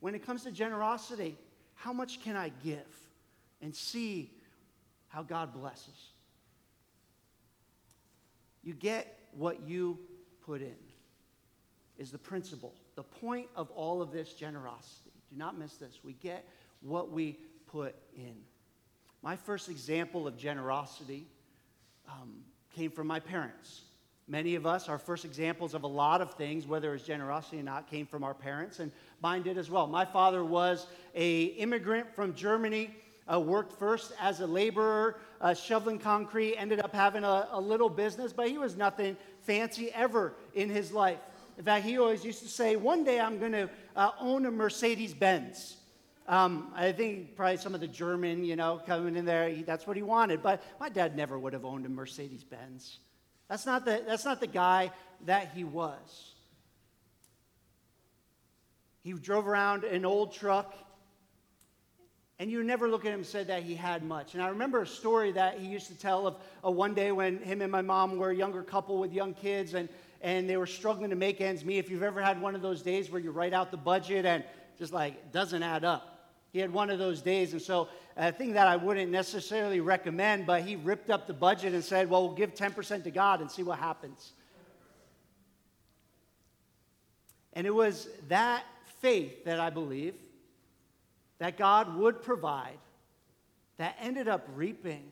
when 0.00 0.16
it 0.16 0.26
comes 0.26 0.42
to 0.42 0.50
generosity, 0.50 1.38
how 1.76 1.92
much 1.92 2.20
can 2.24 2.34
I 2.34 2.50
give? 2.64 2.80
And 3.60 3.72
see 3.72 4.32
how 5.06 5.22
God 5.22 5.54
blesses. 5.54 6.10
You 8.64 8.74
get 8.74 9.16
what 9.30 9.60
you 9.64 10.00
put 10.44 10.60
in, 10.60 10.74
is 11.98 12.10
the 12.10 12.18
principle. 12.18 12.74
The 12.96 13.04
point 13.04 13.46
of 13.54 13.70
all 13.70 14.02
of 14.02 14.10
this 14.10 14.34
generosity. 14.34 15.12
Do 15.30 15.36
not 15.36 15.56
miss 15.56 15.76
this. 15.76 16.00
We 16.02 16.14
get 16.14 16.48
what 16.80 17.12
we 17.12 17.38
put 17.68 17.94
in. 18.16 18.34
My 19.22 19.36
first 19.36 19.68
example 19.68 20.26
of 20.26 20.36
generosity 20.36 21.28
um, 22.08 22.42
came 22.72 22.90
from 22.90 23.06
my 23.06 23.20
parents. 23.20 23.82
Many 24.28 24.54
of 24.54 24.66
us, 24.66 24.88
our 24.88 24.98
first 24.98 25.24
examples 25.24 25.74
of 25.74 25.82
a 25.82 25.88
lot 25.88 26.20
of 26.20 26.34
things, 26.34 26.66
whether 26.66 26.94
it's 26.94 27.04
generosity 27.04 27.58
or 27.58 27.64
not, 27.64 27.90
came 27.90 28.06
from 28.06 28.22
our 28.22 28.34
parents, 28.34 28.78
and 28.78 28.92
mine 29.20 29.42
did 29.42 29.58
as 29.58 29.68
well. 29.68 29.86
My 29.86 30.04
father 30.04 30.44
was 30.44 30.86
a 31.14 31.44
immigrant 31.44 32.14
from 32.14 32.34
Germany, 32.34 32.90
uh, 33.32 33.40
worked 33.40 33.78
first 33.78 34.12
as 34.20 34.40
a 34.40 34.46
laborer, 34.46 35.18
uh, 35.40 35.54
shoveling 35.54 35.98
concrete, 35.98 36.56
ended 36.56 36.80
up 36.80 36.94
having 36.94 37.24
a, 37.24 37.48
a 37.50 37.60
little 37.60 37.88
business, 37.88 38.32
but 38.32 38.48
he 38.48 38.58
was 38.58 38.76
nothing 38.76 39.16
fancy 39.42 39.90
ever 39.92 40.34
in 40.54 40.68
his 40.70 40.92
life. 40.92 41.18
In 41.58 41.64
fact, 41.64 41.84
he 41.84 41.98
always 41.98 42.24
used 42.24 42.42
to 42.42 42.48
say, 42.48 42.76
One 42.76 43.04
day 43.04 43.20
I'm 43.20 43.38
going 43.38 43.52
to 43.52 43.68
uh, 43.96 44.10
own 44.20 44.46
a 44.46 44.50
Mercedes 44.50 45.14
Benz. 45.14 45.76
Um, 46.28 46.72
I 46.74 46.92
think 46.92 47.36
probably 47.36 47.56
some 47.56 47.74
of 47.74 47.80
the 47.80 47.88
German, 47.88 48.44
you 48.44 48.54
know, 48.54 48.80
coming 48.86 49.16
in 49.16 49.24
there, 49.24 49.48
he, 49.48 49.62
that's 49.62 49.86
what 49.86 49.96
he 49.96 50.02
wanted. 50.02 50.42
But 50.42 50.62
my 50.78 50.88
dad 50.88 51.16
never 51.16 51.38
would 51.38 51.52
have 51.52 51.64
owned 51.64 51.84
a 51.84 51.88
Mercedes 51.88 52.44
Benz. 52.44 52.98
That's 53.48 53.66
not 53.66 53.84
the, 53.84 54.02
that's 54.06 54.24
not 54.24 54.40
the 54.40 54.46
guy 54.46 54.92
that 55.26 55.52
he 55.54 55.64
was. 55.64 56.30
He 59.02 59.12
drove 59.12 59.48
around 59.48 59.82
an 59.82 60.04
old 60.04 60.32
truck, 60.32 60.74
and 62.38 62.50
you 62.50 62.62
never 62.62 62.88
look 62.88 63.04
at 63.04 63.08
him 63.08 63.20
and 63.20 63.26
said 63.26 63.48
that 63.48 63.64
he 63.64 63.74
had 63.74 64.04
much. 64.04 64.34
And 64.34 64.42
I 64.42 64.48
remember 64.48 64.82
a 64.82 64.86
story 64.86 65.32
that 65.32 65.58
he 65.58 65.66
used 65.66 65.88
to 65.88 65.98
tell 65.98 66.28
of, 66.28 66.36
one 66.62 66.94
day 66.94 67.10
when 67.10 67.38
him 67.38 67.62
and 67.62 67.72
my 67.72 67.82
mom 67.82 68.16
were 68.16 68.30
a 68.30 68.34
younger 68.34 68.62
couple 68.62 68.98
with 68.98 69.12
young 69.12 69.34
kids, 69.34 69.74
and, 69.74 69.88
and 70.20 70.48
they 70.48 70.56
were 70.56 70.66
struggling 70.66 71.10
to 71.10 71.16
make 71.16 71.40
ends 71.40 71.64
meet. 71.64 71.78
If 71.78 71.90
you've 71.90 72.04
ever 72.04 72.22
had 72.22 72.40
one 72.40 72.54
of 72.54 72.62
those 72.62 72.80
days 72.80 73.10
where 73.10 73.20
you 73.20 73.32
write 73.32 73.52
out 73.52 73.72
the 73.72 73.76
budget 73.76 74.24
and 74.24 74.44
just 74.78 74.92
like 74.92 75.32
doesn't 75.32 75.62
add 75.62 75.84
up. 75.84 76.11
He 76.52 76.58
had 76.58 76.72
one 76.72 76.90
of 76.90 76.98
those 76.98 77.22
days, 77.22 77.52
and 77.52 77.62
so 77.62 77.88
a 78.16 78.30
thing 78.30 78.52
that 78.52 78.68
I 78.68 78.76
wouldn't 78.76 79.10
necessarily 79.10 79.80
recommend, 79.80 80.46
but 80.46 80.62
he 80.62 80.76
ripped 80.76 81.08
up 81.08 81.26
the 81.26 81.32
budget 81.32 81.72
and 81.72 81.82
said, 81.82 82.10
Well, 82.10 82.26
we'll 82.26 82.36
give 82.36 82.54
10% 82.54 83.04
to 83.04 83.10
God 83.10 83.40
and 83.40 83.50
see 83.50 83.62
what 83.62 83.78
happens. 83.78 84.32
And 87.54 87.66
it 87.66 87.74
was 87.74 88.08
that 88.28 88.64
faith 89.00 89.44
that 89.44 89.60
I 89.60 89.70
believe 89.70 90.14
that 91.38 91.56
God 91.56 91.96
would 91.96 92.22
provide 92.22 92.78
that 93.78 93.96
ended 94.00 94.28
up 94.28 94.46
reaping 94.54 95.04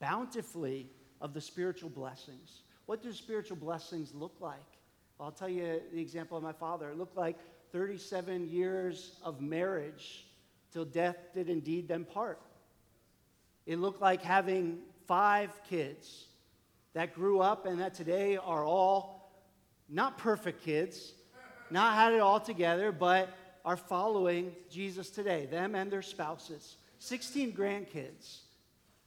bountifully 0.00 0.88
of 1.20 1.34
the 1.34 1.40
spiritual 1.40 1.90
blessings. 1.90 2.62
What 2.86 3.02
do 3.02 3.12
spiritual 3.12 3.56
blessings 3.56 4.12
look 4.14 4.34
like? 4.40 4.56
Well, 5.18 5.26
I'll 5.26 5.32
tell 5.32 5.48
you 5.48 5.80
the 5.92 6.00
example 6.00 6.36
of 6.36 6.42
my 6.42 6.52
father. 6.52 6.90
It 6.90 6.98
looked 6.98 7.16
like 7.16 7.38
37 7.70 8.48
years 8.48 9.16
of 9.22 9.40
marriage 9.40 10.26
till 10.72 10.84
death 10.84 11.16
did 11.34 11.48
indeed 11.48 11.88
them 11.88 12.04
part. 12.04 12.40
It 13.66 13.78
looked 13.78 14.00
like 14.00 14.22
having 14.22 14.78
five 15.06 15.50
kids 15.68 16.26
that 16.94 17.14
grew 17.14 17.40
up 17.40 17.66
and 17.66 17.80
that 17.80 17.94
today 17.94 18.36
are 18.36 18.64
all 18.64 19.32
not 19.88 20.18
perfect 20.18 20.64
kids, 20.64 21.12
not 21.70 21.94
had 21.94 22.12
it 22.12 22.20
all 22.20 22.40
together, 22.40 22.92
but 22.92 23.28
are 23.64 23.76
following 23.76 24.52
Jesus 24.70 25.10
today, 25.10 25.46
them 25.46 25.74
and 25.74 25.90
their 25.90 26.02
spouses. 26.02 26.76
16 26.98 27.52
grandkids 27.52 28.40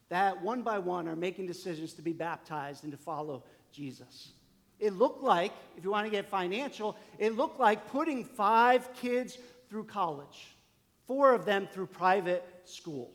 that 0.09 0.41
one 0.41 0.61
by 0.61 0.79
one 0.79 1.07
are 1.07 1.15
making 1.15 1.47
decisions 1.47 1.93
to 1.93 2.01
be 2.01 2.13
baptized 2.13 2.83
and 2.83 2.91
to 2.91 2.97
follow 2.97 3.43
Jesus. 3.71 4.31
It 4.79 4.93
looked 4.93 5.23
like, 5.23 5.51
if 5.77 5.83
you 5.83 5.91
want 5.91 6.05
to 6.05 6.11
get 6.11 6.29
financial, 6.29 6.95
it 7.17 7.35
looked 7.35 7.59
like 7.59 7.89
putting 7.91 8.23
five 8.23 8.93
kids 8.95 9.37
through 9.69 9.85
college 9.85 10.54
four 11.07 11.33
of 11.33 11.45
them 11.45 11.67
through 11.71 11.87
private 11.87 12.43
school. 12.65 13.11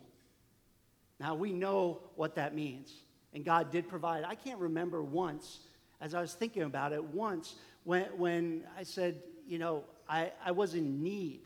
Now 1.19 1.35
we 1.35 1.53
know 1.53 2.01
what 2.17 2.35
that 2.37 2.55
means. 2.55 2.93
And 3.33 3.45
God 3.45 3.71
did 3.71 3.89
provide. 3.89 4.25
I 4.25 4.35
can't 4.35 4.59
remember 4.59 5.03
once, 5.03 5.61
as 6.01 6.15
I 6.15 6.21
was 6.21 6.35
thinking 6.35 6.63
about 6.63 6.93
it, 6.93 7.03
once 7.05 7.55
when, 7.85 8.05
when 8.17 8.65
I 8.77 8.83
said, 8.83 9.23
you 9.47 9.59
know, 9.59 9.85
I, 10.09 10.33
I 10.45 10.51
was 10.51 10.75
in 10.75 11.03
need, 11.03 11.43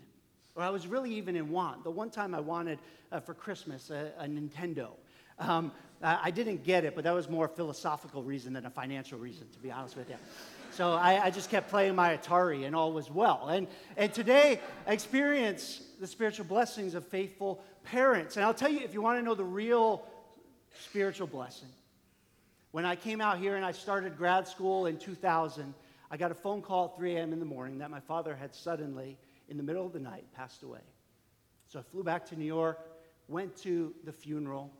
or 0.54 0.62
I 0.62 0.70
was 0.70 0.86
really 0.86 1.14
even 1.14 1.36
in 1.36 1.50
want. 1.50 1.84
The 1.84 1.90
one 1.90 2.10
time 2.10 2.34
I 2.34 2.40
wanted 2.40 2.78
uh, 3.12 3.20
for 3.20 3.34
Christmas 3.34 3.90
a, 3.90 4.12
a 4.18 4.24
Nintendo. 4.24 4.90
Um, 5.38 5.72
I, 6.02 6.30
didn't 6.30 6.64
get 6.64 6.84
it, 6.84 6.94
but 6.94 7.04
that 7.04 7.14
was 7.14 7.28
more 7.28 7.46
a 7.46 7.48
philosophical 7.48 8.22
reason 8.22 8.52
than 8.52 8.66
a 8.66 8.70
financial 8.70 9.18
reason, 9.18 9.48
to 9.52 9.58
be 9.58 9.70
honest 9.70 9.96
with 9.96 10.10
you. 10.10 10.16
So 10.70 10.92
I, 10.92 11.24
I, 11.24 11.30
just 11.30 11.50
kept 11.50 11.70
playing 11.70 11.94
my 11.94 12.16
Atari 12.16 12.66
and 12.66 12.76
all 12.76 12.92
was 12.92 13.10
well. 13.10 13.48
And, 13.48 13.66
and 13.96 14.12
today, 14.12 14.60
experience 14.86 15.80
the 16.00 16.06
spiritual 16.06 16.46
blessings 16.46 16.94
of 16.94 17.06
faithful 17.06 17.62
parents. 17.84 18.36
And 18.36 18.44
I'll 18.44 18.54
tell 18.54 18.70
you, 18.70 18.80
if 18.80 18.94
you 18.94 19.02
want 19.02 19.18
to 19.18 19.22
know 19.22 19.34
the 19.34 19.44
real 19.44 20.04
spiritual 20.80 21.26
blessing, 21.26 21.68
when 22.72 22.84
I 22.84 22.96
came 22.96 23.20
out 23.20 23.38
here 23.38 23.56
and 23.56 23.64
I 23.64 23.72
started 23.72 24.16
grad 24.16 24.48
school 24.48 24.86
in 24.86 24.98
2000, 24.98 25.74
I 26.10 26.16
got 26.16 26.30
a 26.30 26.34
phone 26.34 26.62
call 26.62 26.86
at 26.86 26.96
3 26.96 27.16
a.m. 27.16 27.32
in 27.32 27.38
the 27.38 27.46
morning 27.46 27.78
that 27.78 27.90
my 27.90 28.00
father 28.00 28.34
had 28.34 28.54
suddenly, 28.54 29.16
in 29.48 29.56
the 29.56 29.62
middle 29.62 29.86
of 29.86 29.92
the 29.92 30.00
night, 30.00 30.24
passed 30.36 30.62
away. 30.62 30.80
So 31.68 31.78
I 31.78 31.82
flew 31.82 32.02
back 32.02 32.26
to 32.26 32.36
New 32.36 32.44
York, 32.44 32.78
went 33.28 33.56
to 33.58 33.94
the 34.04 34.12
funeral. 34.12 34.70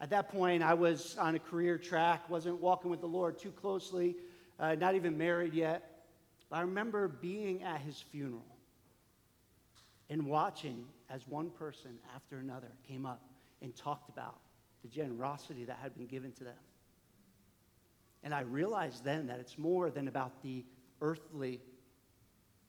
At 0.00 0.10
that 0.10 0.28
point, 0.30 0.62
I 0.62 0.74
was 0.74 1.16
on 1.18 1.34
a 1.34 1.38
career 1.38 1.78
track, 1.78 2.28
wasn't 2.28 2.60
walking 2.60 2.90
with 2.90 3.00
the 3.00 3.06
Lord 3.06 3.38
too 3.38 3.52
closely 3.52 4.16
uh, 4.58 4.74
not 4.74 4.94
even 4.94 5.16
married 5.18 5.54
yet. 5.54 6.02
But 6.48 6.56
I 6.56 6.60
remember 6.62 7.08
being 7.08 7.62
at 7.62 7.80
his 7.80 8.00
funeral 8.00 8.44
and 10.08 10.26
watching 10.26 10.84
as 11.10 11.26
one 11.26 11.50
person 11.50 11.92
after 12.14 12.38
another 12.38 12.72
came 12.86 13.06
up 13.06 13.22
and 13.62 13.74
talked 13.74 14.08
about 14.08 14.38
the 14.82 14.88
generosity 14.88 15.64
that 15.64 15.78
had 15.82 15.94
been 15.96 16.06
given 16.06 16.32
to 16.32 16.44
them. 16.44 16.54
And 18.22 18.34
I 18.34 18.40
realized 18.40 19.04
then 19.04 19.26
that 19.26 19.38
it's 19.38 19.58
more 19.58 19.90
than 19.90 20.08
about 20.08 20.42
the 20.42 20.64
earthly 21.00 21.60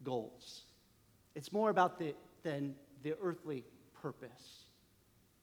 goals. 0.04 0.64
It's 1.36 1.52
more 1.52 1.70
about 1.70 1.98
the, 2.00 2.16
than 2.44 2.76
the 3.04 3.16
earthly 3.22 3.64
purpose. 4.02 4.66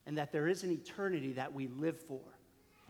And 0.06 0.18
that 0.18 0.32
there 0.32 0.48
is 0.48 0.62
an 0.62 0.70
eternity 0.70 1.32
that 1.32 1.52
we 1.52 1.68
live 1.68 1.98
for. 2.00 2.20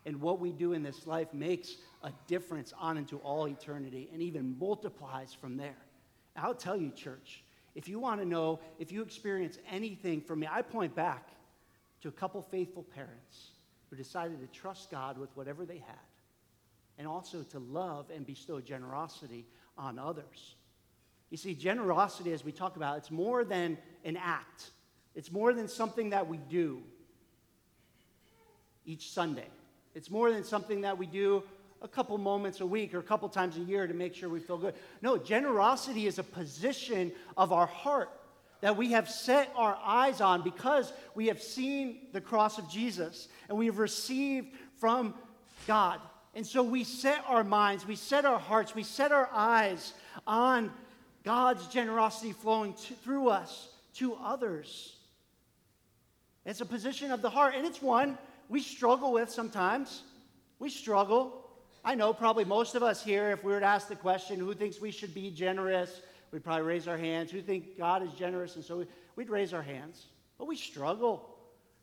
And 0.06 0.20
what 0.20 0.40
we 0.40 0.52
do 0.52 0.72
in 0.72 0.82
this 0.82 1.06
life 1.06 1.32
makes 1.32 1.76
a 2.02 2.12
difference 2.26 2.74
on 2.78 2.98
into 2.98 3.18
all 3.18 3.48
eternity 3.48 4.10
and 4.12 4.20
even 4.20 4.56
multiplies 4.58 5.32
from 5.32 5.56
there. 5.56 5.76
I'll 6.36 6.54
tell 6.54 6.76
you, 6.76 6.90
church, 6.90 7.43
if 7.74 7.88
you 7.88 7.98
want 7.98 8.20
to 8.20 8.26
know, 8.26 8.60
if 8.78 8.92
you 8.92 9.02
experience 9.02 9.58
anything 9.70 10.20
from 10.20 10.40
me, 10.40 10.48
I 10.50 10.62
point 10.62 10.94
back 10.94 11.28
to 12.02 12.08
a 12.08 12.12
couple 12.12 12.42
faithful 12.42 12.82
parents 12.82 13.50
who 13.90 13.96
decided 13.96 14.40
to 14.40 14.58
trust 14.58 14.90
God 14.90 15.18
with 15.18 15.30
whatever 15.36 15.64
they 15.64 15.78
had 15.78 15.96
and 16.98 17.08
also 17.08 17.42
to 17.42 17.58
love 17.58 18.10
and 18.14 18.26
bestow 18.26 18.60
generosity 18.60 19.46
on 19.76 19.98
others. 19.98 20.54
You 21.30 21.36
see, 21.36 21.54
generosity, 21.54 22.32
as 22.32 22.44
we 22.44 22.52
talk 22.52 22.76
about, 22.76 22.98
it's 22.98 23.10
more 23.10 23.44
than 23.44 23.76
an 24.04 24.16
act, 24.16 24.70
it's 25.14 25.32
more 25.32 25.52
than 25.52 25.68
something 25.68 26.10
that 26.10 26.28
we 26.28 26.36
do 26.36 26.82
each 28.84 29.10
Sunday. 29.10 29.48
It's 29.94 30.10
more 30.10 30.30
than 30.32 30.44
something 30.44 30.82
that 30.82 30.98
we 30.98 31.06
do 31.06 31.44
a 31.84 31.88
couple 31.88 32.16
moments 32.16 32.60
a 32.60 32.66
week 32.66 32.94
or 32.94 32.98
a 32.98 33.02
couple 33.02 33.28
times 33.28 33.58
a 33.58 33.60
year 33.60 33.86
to 33.86 33.92
make 33.92 34.14
sure 34.14 34.30
we 34.30 34.40
feel 34.40 34.56
good. 34.56 34.74
No, 35.02 35.18
generosity 35.18 36.06
is 36.06 36.18
a 36.18 36.22
position 36.22 37.12
of 37.36 37.52
our 37.52 37.66
heart 37.66 38.10
that 38.62 38.74
we 38.78 38.92
have 38.92 39.08
set 39.10 39.52
our 39.54 39.78
eyes 39.84 40.22
on 40.22 40.40
because 40.40 40.94
we 41.14 41.26
have 41.26 41.42
seen 41.42 41.98
the 42.12 42.20
cross 42.22 42.56
of 42.56 42.70
Jesus 42.70 43.28
and 43.50 43.58
we 43.58 43.66
have 43.66 43.78
received 43.78 44.48
from 44.78 45.14
God. 45.66 46.00
And 46.34 46.46
so 46.46 46.62
we 46.62 46.84
set 46.84 47.22
our 47.28 47.44
minds, 47.44 47.86
we 47.86 47.96
set 47.96 48.24
our 48.24 48.38
hearts, 48.38 48.74
we 48.74 48.82
set 48.82 49.12
our 49.12 49.28
eyes 49.30 49.92
on 50.26 50.72
God's 51.22 51.66
generosity 51.68 52.32
flowing 52.32 52.72
to, 52.72 52.94
through 52.94 53.28
us 53.28 53.68
to 53.96 54.14
others. 54.14 54.96
It's 56.46 56.62
a 56.62 56.66
position 56.66 57.10
of 57.10 57.20
the 57.20 57.30
heart, 57.30 57.54
and 57.54 57.66
it's 57.66 57.82
one 57.82 58.16
we 58.48 58.62
struggle 58.62 59.12
with 59.12 59.30
sometimes. 59.30 60.02
We 60.58 60.70
struggle. 60.70 61.43
I 61.84 61.94
know 61.94 62.14
probably 62.14 62.46
most 62.46 62.74
of 62.74 62.82
us 62.82 63.04
here, 63.04 63.30
if 63.30 63.44
we 63.44 63.52
were 63.52 63.60
to 63.60 63.66
ask 63.66 63.88
the 63.88 63.96
question, 63.96 64.38
who 64.38 64.54
thinks 64.54 64.80
we 64.80 64.90
should 64.90 65.12
be 65.12 65.30
generous, 65.30 66.00
we'd 66.30 66.42
probably 66.42 66.62
raise 66.62 66.88
our 66.88 66.96
hands. 66.96 67.30
Who 67.30 67.42
think 67.42 67.76
God 67.76 68.02
is 68.02 68.12
generous? 68.14 68.56
And 68.56 68.64
so 68.64 68.86
we'd 69.16 69.28
raise 69.28 69.52
our 69.52 69.62
hands. 69.62 70.06
But 70.38 70.46
we 70.46 70.56
struggle, 70.56 71.28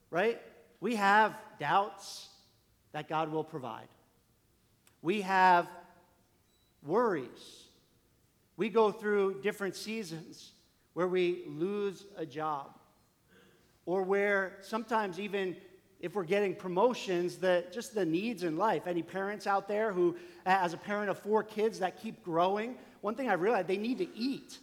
right? 0.10 0.42
We 0.80 0.96
have 0.96 1.36
doubts 1.60 2.30
that 2.94 3.08
God 3.08 3.32
will 3.32 3.44
provide. 3.44 3.88
We 5.04 5.22
have 5.22 5.68
worries. 6.84 7.66
We 8.58 8.70
go 8.70 8.92
through 8.92 9.42
different 9.42 9.76
seasons 9.76 10.52
where 10.94 11.08
we 11.08 11.44
lose 11.48 12.06
a 12.18 12.26
job, 12.26 12.78
or 13.86 14.02
where 14.04 14.58
sometimes 14.62 15.20
even 15.20 15.56
if 16.02 16.16
we're 16.16 16.24
getting 16.24 16.56
promotions, 16.56 17.38
that 17.38 17.72
just 17.72 17.94
the 17.94 18.06
needs 18.06 18.44
in 18.44 18.58
life. 18.58 18.88
Any 18.88 19.04
parents 19.04 19.46
out 19.46 19.68
there 19.68 19.94
who, 19.94 20.18
as 20.46 20.74
a 20.74 20.78
parent 20.78 21.10
of 21.12 21.20
four 21.20 21.44
kids 21.44 21.80
that 21.80 22.02
keep 22.02 22.24
growing, 22.24 22.76
one 23.02 23.16
thing 23.16 23.30
I 23.30 23.34
realized 23.34 23.68
they 23.68 23.78
need 23.78 24.00
to 24.00 24.18
eat. 24.18 24.58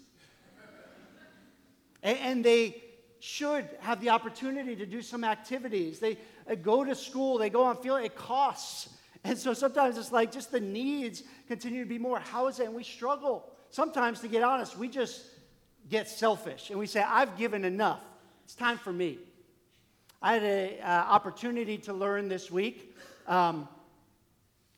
and, 2.02 2.18
and 2.18 2.44
they 2.44 2.82
should 3.20 3.68
have 3.80 4.00
the 4.00 4.10
opportunity 4.10 4.74
to 4.76 4.86
do 4.86 5.00
some 5.00 5.22
activities. 5.24 6.00
They 6.00 6.18
uh, 6.50 6.56
go 6.56 6.84
to 6.84 6.94
school, 6.94 7.38
they 7.38 7.50
go 7.50 7.64
on 7.64 7.76
field, 7.76 8.02
it 8.02 8.16
costs. 8.16 8.88
And 9.24 9.38
so 9.38 9.54
sometimes 9.54 9.96
it's 9.96 10.12
like 10.12 10.32
just 10.32 10.50
the 10.50 10.60
needs 10.60 11.22
continue 11.46 11.82
to 11.82 11.88
be 11.88 11.98
more. 11.98 12.18
How 12.18 12.48
is 12.48 12.60
it? 12.60 12.66
And 12.66 12.74
we 12.74 12.84
struggle. 12.84 13.50
Sometimes, 13.70 14.20
to 14.20 14.28
get 14.28 14.42
honest, 14.42 14.78
we 14.78 14.88
just 14.88 15.24
get 15.88 16.08
selfish 16.08 16.70
and 16.70 16.78
we 16.78 16.86
say, 16.86 17.02
I've 17.02 17.36
given 17.36 17.64
enough. 17.64 18.00
It's 18.44 18.54
time 18.54 18.78
for 18.78 18.92
me. 18.92 19.18
I 20.20 20.32
had 20.32 20.42
an 20.42 20.80
uh, 20.82 21.06
opportunity 21.08 21.78
to 21.78 21.92
learn 21.92 22.28
this 22.28 22.50
week 22.50 22.96
um, 23.28 23.68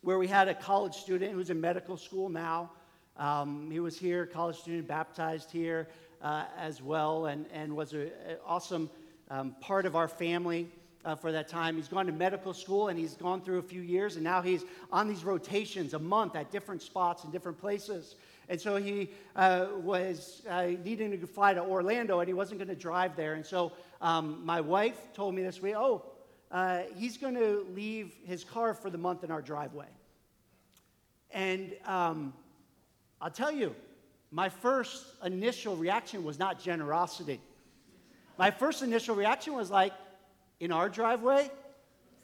where 0.02 0.18
we 0.18 0.26
had 0.26 0.48
a 0.48 0.54
college 0.54 0.94
student 0.94 1.32
who's 1.32 1.48
in 1.48 1.58
medical 1.58 1.96
school 1.96 2.28
now. 2.28 2.70
Um, 3.16 3.70
he 3.70 3.80
was 3.80 3.98
here, 3.98 4.26
college 4.26 4.58
student, 4.58 4.86
baptized 4.86 5.50
here 5.50 5.88
uh, 6.20 6.44
as 6.58 6.82
well, 6.82 7.24
and, 7.24 7.46
and 7.54 7.74
was 7.74 7.94
an 7.94 8.10
awesome 8.46 8.90
um, 9.30 9.56
part 9.62 9.86
of 9.86 9.96
our 9.96 10.08
family 10.08 10.68
uh, 11.06 11.14
for 11.14 11.32
that 11.32 11.48
time. 11.48 11.76
He's 11.76 11.88
gone 11.88 12.04
to 12.04 12.12
medical 12.12 12.52
school 12.52 12.88
and 12.88 12.98
he's 12.98 13.14
gone 13.14 13.40
through 13.40 13.60
a 13.60 13.62
few 13.62 13.80
years, 13.80 14.16
and 14.16 14.24
now 14.24 14.42
he's 14.42 14.64
on 14.92 15.08
these 15.08 15.24
rotations 15.24 15.94
a 15.94 15.98
month 15.98 16.36
at 16.36 16.50
different 16.50 16.82
spots 16.82 17.24
in 17.24 17.30
different 17.30 17.58
places. 17.58 18.16
And 18.50 18.60
so 18.60 18.76
he 18.76 19.10
uh, 19.36 19.68
was 19.76 20.42
uh, 20.50 20.72
needing 20.84 21.18
to 21.18 21.26
fly 21.26 21.54
to 21.54 21.62
Orlando, 21.62 22.18
and 22.18 22.28
he 22.28 22.34
wasn't 22.34 22.58
going 22.58 22.68
to 22.68 22.74
drive 22.74 23.16
there. 23.16 23.34
And 23.34 23.46
so 23.46 23.72
um, 24.02 24.44
my 24.44 24.60
wife 24.60 24.98
told 25.14 25.34
me 25.34 25.42
this 25.42 25.62
week, 25.62 25.76
oh, 25.76 26.04
uh, 26.50 26.82
he's 26.96 27.16
going 27.16 27.36
to 27.36 27.64
leave 27.74 28.12
his 28.24 28.42
car 28.42 28.74
for 28.74 28.90
the 28.90 28.98
month 28.98 29.24
in 29.24 29.30
our 29.30 29.40
driveway. 29.40 29.86
And 31.30 31.74
um, 31.86 32.34
I'll 33.22 33.30
tell 33.30 33.52
you, 33.52 33.74
my 34.32 34.48
first 34.48 35.06
initial 35.24 35.76
reaction 35.76 36.24
was 36.24 36.38
not 36.38 36.60
generosity. 36.60 37.40
My 38.36 38.50
first 38.50 38.82
initial 38.82 39.14
reaction 39.14 39.54
was 39.54 39.70
like, 39.70 39.92
in 40.60 40.72
our 40.72 40.88
driveway 40.88 41.50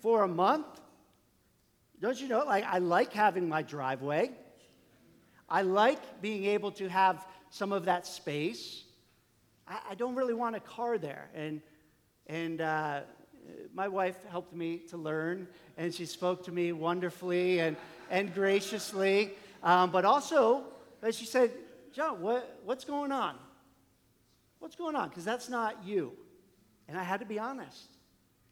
for 0.02 0.23
a 0.23 0.28
month? 0.28 0.66
Don't 2.00 2.21
you 2.21 2.28
know? 2.28 2.45
Like, 2.45 2.64
I 2.64 2.78
like 2.78 3.12
having 3.12 3.49
my 3.49 3.62
driveway. 3.62 4.30
I 5.48 5.62
like 5.62 6.20
being 6.20 6.44
able 6.44 6.72
to 6.72 6.88
have 6.88 7.26
some 7.50 7.72
of 7.72 7.84
that 7.84 8.06
space. 8.06 8.84
I, 9.66 9.78
I 9.90 9.94
don't 9.94 10.14
really 10.14 10.34
want 10.34 10.56
a 10.56 10.60
car 10.60 10.99
there. 10.99 11.28
And, 11.34 11.60
and 12.26 12.60
uh, 12.60 13.00
my 13.75 13.88
wife 13.88 14.16
helped 14.30 14.54
me 14.54 14.78
to 14.90 14.97
learn, 14.97 15.47
and 15.76 15.94
she 15.94 16.06
spoke 16.06 16.44
to 16.44 16.52
me 16.52 16.73
wonderfully 16.73 17.60
and, 17.60 17.76
and 18.10 18.34
graciously. 18.34 19.32
Um, 19.62 19.90
but 19.90 20.04
also, 20.04 20.64
she 21.10 21.25
said, 21.25 21.50
John, 21.92 22.21
what, 22.21 22.60
what's 22.64 22.84
going 22.84 23.12
on? 23.12 23.36
What's 24.58 24.76
going 24.76 24.97
on? 24.97 25.08
Because 25.08 25.25
that's 25.25 25.49
not 25.49 25.84
you. 25.84 26.12
And 26.88 26.99
I 26.99 27.02
had 27.02 27.21
to 27.21 27.26
be 27.26 27.38
honest. 27.38 27.90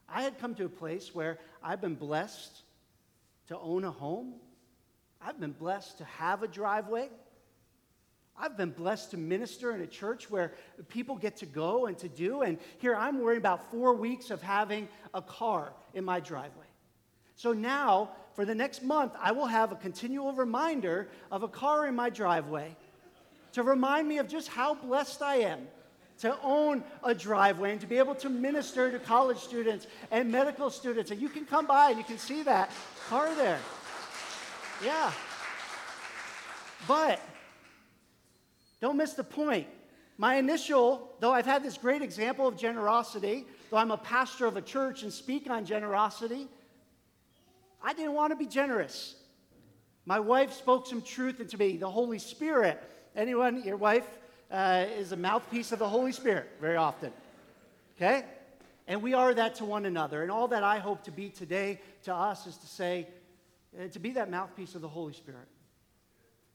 I 0.09 0.23
had 0.23 0.39
come 0.39 0.55
to 0.57 0.65
a 0.65 0.69
place 0.69 1.15
where 1.15 1.39
I've 1.63 1.81
been 1.81 1.95
blessed 1.95 2.63
to 3.49 3.59
own 3.59 3.85
a 3.85 3.91
home. 3.91 4.35
I've 5.27 5.41
been 5.41 5.53
blessed 5.53 5.99
to 5.99 6.05
have 6.05 6.43
a 6.43 6.49
driveway. 6.49 7.09
I've 8.37 8.57
been 8.57 8.71
blessed 8.71 9.13
to 9.13 9.17
minister 9.17 9.75
in 9.75 9.81
a 9.81 9.87
church 9.87 10.31
where 10.31 10.53
people 10.89 11.17
get 11.17 11.37
to 11.39 11.47
go 11.47 11.87
and 11.87 11.97
to 11.99 12.09
do. 12.09 12.43
And 12.43 12.59
here 12.79 12.95
I'm 12.95 13.21
worrying 13.21 13.39
about 13.39 13.71
four 13.71 13.95
weeks 13.95 14.31
of 14.31 14.43
having 14.43 14.89
a 15.15 15.23
car 15.23 15.73
in 15.95 16.05
my 16.05 16.21
driveway. 16.21 16.67
So 17.37 17.53
now, 17.53 18.11
for 18.35 18.45
the 18.45 18.55
next 18.55 18.83
month, 18.83 19.13
I 19.19 19.33
will 19.33 19.47
have 19.47 19.73
a 19.73 19.77
continual 19.77 20.33
reminder 20.33 21.09
of 21.31 21.43
a 21.43 21.49
car 21.49 21.87
in 21.87 21.95
my 21.95 22.11
driveway 22.11 22.77
to 23.53 23.63
remind 23.63 24.09
me 24.09 24.19
of 24.19 24.29
just 24.29 24.49
how 24.49 24.75
blessed 24.75 25.23
I 25.23 25.37
am 25.37 25.69
to 26.19 26.37
own 26.43 26.85
a 27.03 27.15
driveway 27.15 27.73
and 27.73 27.81
to 27.81 27.87
be 27.87 27.99
able 27.99 28.15
to 28.17 28.29
minister 28.29 28.91
to 28.91 28.99
college 28.99 29.39
students 29.39 29.87
and 30.11 30.31
medical 30.31 30.71
students. 30.71 31.11
And 31.11 31.21
you 31.21 31.29
can 31.29 31.45
come 31.45 31.67
by 31.67 31.91
and 31.91 31.99
you 31.99 32.05
can 32.05 32.19
see 32.19 32.43
that 32.43 32.71
car 33.09 33.35
there. 33.37 33.59
Yeah. 34.83 35.13
But 36.87 37.21
don't 38.81 38.97
miss 38.97 39.15
the 39.15 39.25
point. 39.25 39.67
My 40.17 40.37
initial, 40.37 41.11
though 41.21 41.33
I've 41.33 41.47
had 41.47 41.63
this 41.63 41.77
great 41.77 42.03
example 42.03 42.47
of 42.47 42.57
generosity, 42.57 43.47
though 43.71 43.79
I'm 43.79 43.91
a 43.91 43.97
pastor 43.97 44.47
of 44.47 44.57
a 44.57 44.63
church 44.63 45.03
and 45.03 45.13
speak 45.13 45.51
on 45.51 45.65
generosity, 45.65 46.49
I 47.83 47.93
didn't 47.95 48.15
want 48.15 48.31
to 48.31 48.37
be 48.37 48.47
generous. 48.47 49.17
My 50.07 50.21
wife 50.21 50.53
spoke 50.53 50.87
some 50.87 51.03
truth 51.03 51.41
into 51.41 51.59
me, 51.59 51.77
the 51.77 51.91
Holy 51.91 52.19
Spirit. 52.19 52.83
Anyone, 53.17 53.63
your 53.65 53.77
wife 53.77 54.07
uh, 54.51 54.85
is 54.97 55.13
a 55.13 55.17
mouthpiece 55.17 55.73
of 55.73 55.79
the 55.79 55.89
Holy 55.89 56.13
Spirit 56.13 56.49
very 56.61 56.77
often. 56.77 57.13
Okay? 57.97 58.25
And 58.87 59.03
we 59.03 59.15
are 59.15 59.33
that 59.35 59.57
to 59.57 59.65
one 59.65 59.87
another. 59.87 60.23
And 60.23 60.31
all 60.31 60.49
that 60.49 60.63
I 60.63 60.79
hope 60.79 61.05
to 61.05 61.11
be 61.11 61.31
today 61.31 61.81
to 62.05 62.15
us 62.15 62.47
is 62.47 62.57
to 62.59 62.67
say, 62.67 63.09
uh, 63.79 63.89
to 63.89 63.99
be 63.99 64.11
that 64.13 64.31
mouthpiece 64.31 64.75
of 64.75 64.81
the 64.81 64.89
Holy 64.89 65.13
Spirit. 65.13 65.49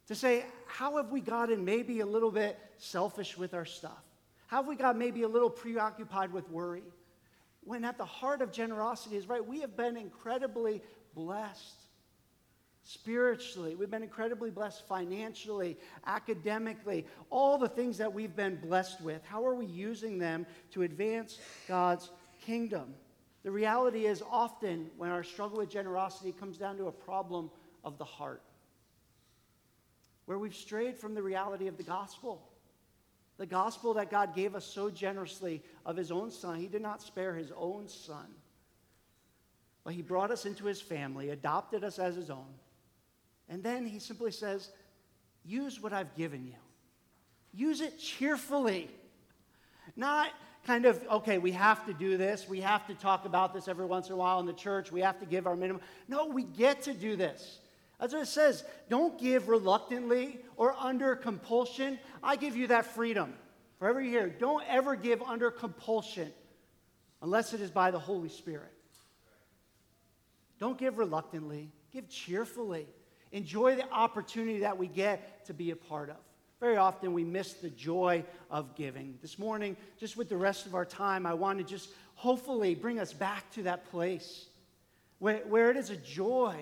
To 0.07 0.15
say, 0.15 0.43
how 0.65 0.97
have 0.97 1.11
we 1.11 1.21
gotten 1.21 1.63
maybe 1.63 1.99
a 1.99 2.05
little 2.05 2.31
bit 2.31 2.57
selfish 2.77 3.37
with 3.37 3.53
our 3.53 3.65
stuff? 3.65 4.03
How 4.47 4.57
have 4.57 4.67
we 4.67 4.75
got 4.75 4.97
maybe 4.97 5.21
a 5.21 5.27
little 5.27 5.49
preoccupied 5.49 6.33
with 6.33 6.49
worry? 6.49 6.83
When 7.61 7.85
at 7.85 7.97
the 7.97 8.05
heart 8.05 8.41
of 8.41 8.51
generosity 8.51 9.17
is 9.17 9.27
right, 9.27 9.45
we 9.45 9.59
have 9.61 9.77
been 9.77 9.97
incredibly 9.97 10.81
blessed 11.13 11.75
spiritually. 12.83 13.75
We've 13.75 13.91
been 13.91 14.01
incredibly 14.01 14.49
blessed 14.49 14.87
financially, 14.87 15.77
academically, 16.07 17.05
all 17.29 17.59
the 17.59 17.69
things 17.69 17.99
that 17.99 18.11
we've 18.11 18.35
been 18.35 18.55
blessed 18.55 19.01
with. 19.01 19.23
How 19.25 19.45
are 19.45 19.53
we 19.53 19.67
using 19.67 20.17
them 20.17 20.47
to 20.71 20.81
advance 20.81 21.37
God's 21.67 22.09
kingdom? 22.43 22.95
The 23.43 23.51
reality 23.51 24.05
is, 24.05 24.21
often 24.29 24.89
when 24.97 25.09
our 25.09 25.23
struggle 25.23 25.59
with 25.59 25.69
generosity 25.69 26.31
comes 26.31 26.57
down 26.57 26.77
to 26.77 26.87
a 26.87 26.91
problem 26.91 27.49
of 27.83 27.97
the 27.97 28.05
heart, 28.05 28.41
where 30.25 30.37
we've 30.37 30.55
strayed 30.55 30.97
from 30.97 31.15
the 31.15 31.23
reality 31.23 31.67
of 31.67 31.77
the 31.77 31.83
gospel. 31.83 32.45
The 33.37 33.45
gospel 33.45 33.93
that 33.93 34.11
God 34.11 34.35
gave 34.35 34.53
us 34.53 34.65
so 34.65 34.89
generously 34.89 35.63
of 35.85 35.95
his 35.95 36.11
own 36.11 36.29
son. 36.29 36.59
He 36.59 36.67
did 36.67 36.81
not 36.81 37.01
spare 37.01 37.33
his 37.33 37.51
own 37.55 37.87
son, 37.87 38.27
but 39.85 39.93
he 39.93 40.01
brought 40.01 40.29
us 40.29 40.45
into 40.45 40.65
his 40.65 40.81
family, 40.81 41.29
adopted 41.29 41.85
us 41.85 41.99
as 41.99 42.15
his 42.15 42.29
own 42.29 42.53
and 43.49 43.63
then 43.63 43.85
he 43.85 43.99
simply 43.99 44.31
says, 44.31 44.69
use 45.43 45.81
what 45.81 45.91
I've 45.91 46.15
given 46.15 46.45
you. 46.45 46.53
Use 47.51 47.81
it 47.81 47.97
cheerfully. 47.97 48.89
Not 49.95 50.29
kind 50.65 50.85
of, 50.85 51.01
okay, 51.11 51.37
we 51.37 51.51
have 51.51 51.85
to 51.85 51.93
do 51.93 52.17
this. 52.17 52.47
We 52.47 52.61
have 52.61 52.85
to 52.87 52.93
talk 52.93 53.25
about 53.25 53.53
this 53.53 53.67
every 53.67 53.85
once 53.85 54.07
in 54.07 54.13
a 54.13 54.17
while 54.17 54.39
in 54.39 54.45
the 54.45 54.53
church. 54.53 54.91
We 54.91 55.01
have 55.01 55.19
to 55.19 55.25
give 55.25 55.47
our 55.47 55.55
minimum. 55.55 55.81
No, 56.07 56.27
we 56.27 56.43
get 56.43 56.83
to 56.83 56.93
do 56.93 57.15
this. 57.15 57.59
That's 57.99 58.13
what 58.13 58.21
it 58.21 58.27
says. 58.27 58.63
Don't 58.89 59.19
give 59.19 59.49
reluctantly 59.49 60.39
or 60.55 60.75
under 60.79 61.15
compulsion. 61.15 61.99
I 62.23 62.35
give 62.35 62.55
you 62.55 62.67
that 62.67 62.85
freedom. 62.85 63.33
Forever 63.77 64.01
you 64.01 64.09
hear, 64.09 64.29
don't 64.29 64.63
ever 64.67 64.95
give 64.95 65.21
under 65.21 65.51
compulsion 65.51 66.31
unless 67.21 67.53
it 67.53 67.61
is 67.61 67.71
by 67.71 67.91
the 67.91 67.99
Holy 67.99 68.29
Spirit. 68.29 68.73
Don't 70.59 70.77
give 70.77 70.97
reluctantly, 70.97 71.71
give 71.91 72.09
cheerfully. 72.09 72.87
Enjoy 73.31 73.75
the 73.75 73.89
opportunity 73.91 74.59
that 74.59 74.77
we 74.77 74.87
get 74.87 75.45
to 75.45 75.53
be 75.53 75.71
a 75.71 75.75
part 75.75 76.09
of. 76.09 76.17
Very 76.59 76.75
often 76.75 77.13
we 77.13 77.23
miss 77.23 77.53
the 77.53 77.69
joy 77.69 78.23
of 78.51 78.75
giving. 78.75 79.17
This 79.21 79.39
morning, 79.39 79.77
just 79.97 80.17
with 80.17 80.27
the 80.27 80.37
rest 80.37 80.65
of 80.65 80.75
our 80.75 80.85
time, 80.85 81.25
I 81.25 81.33
want 81.33 81.59
to 81.59 81.63
just 81.63 81.89
hopefully 82.15 82.75
bring 82.75 82.99
us 82.99 83.13
back 83.13 83.49
to 83.51 83.63
that 83.63 83.89
place 83.91 84.47
where, 85.19 85.37
where 85.47 85.71
it 85.71 85.77
is 85.77 85.89
a 85.89 85.95
joy 85.95 86.57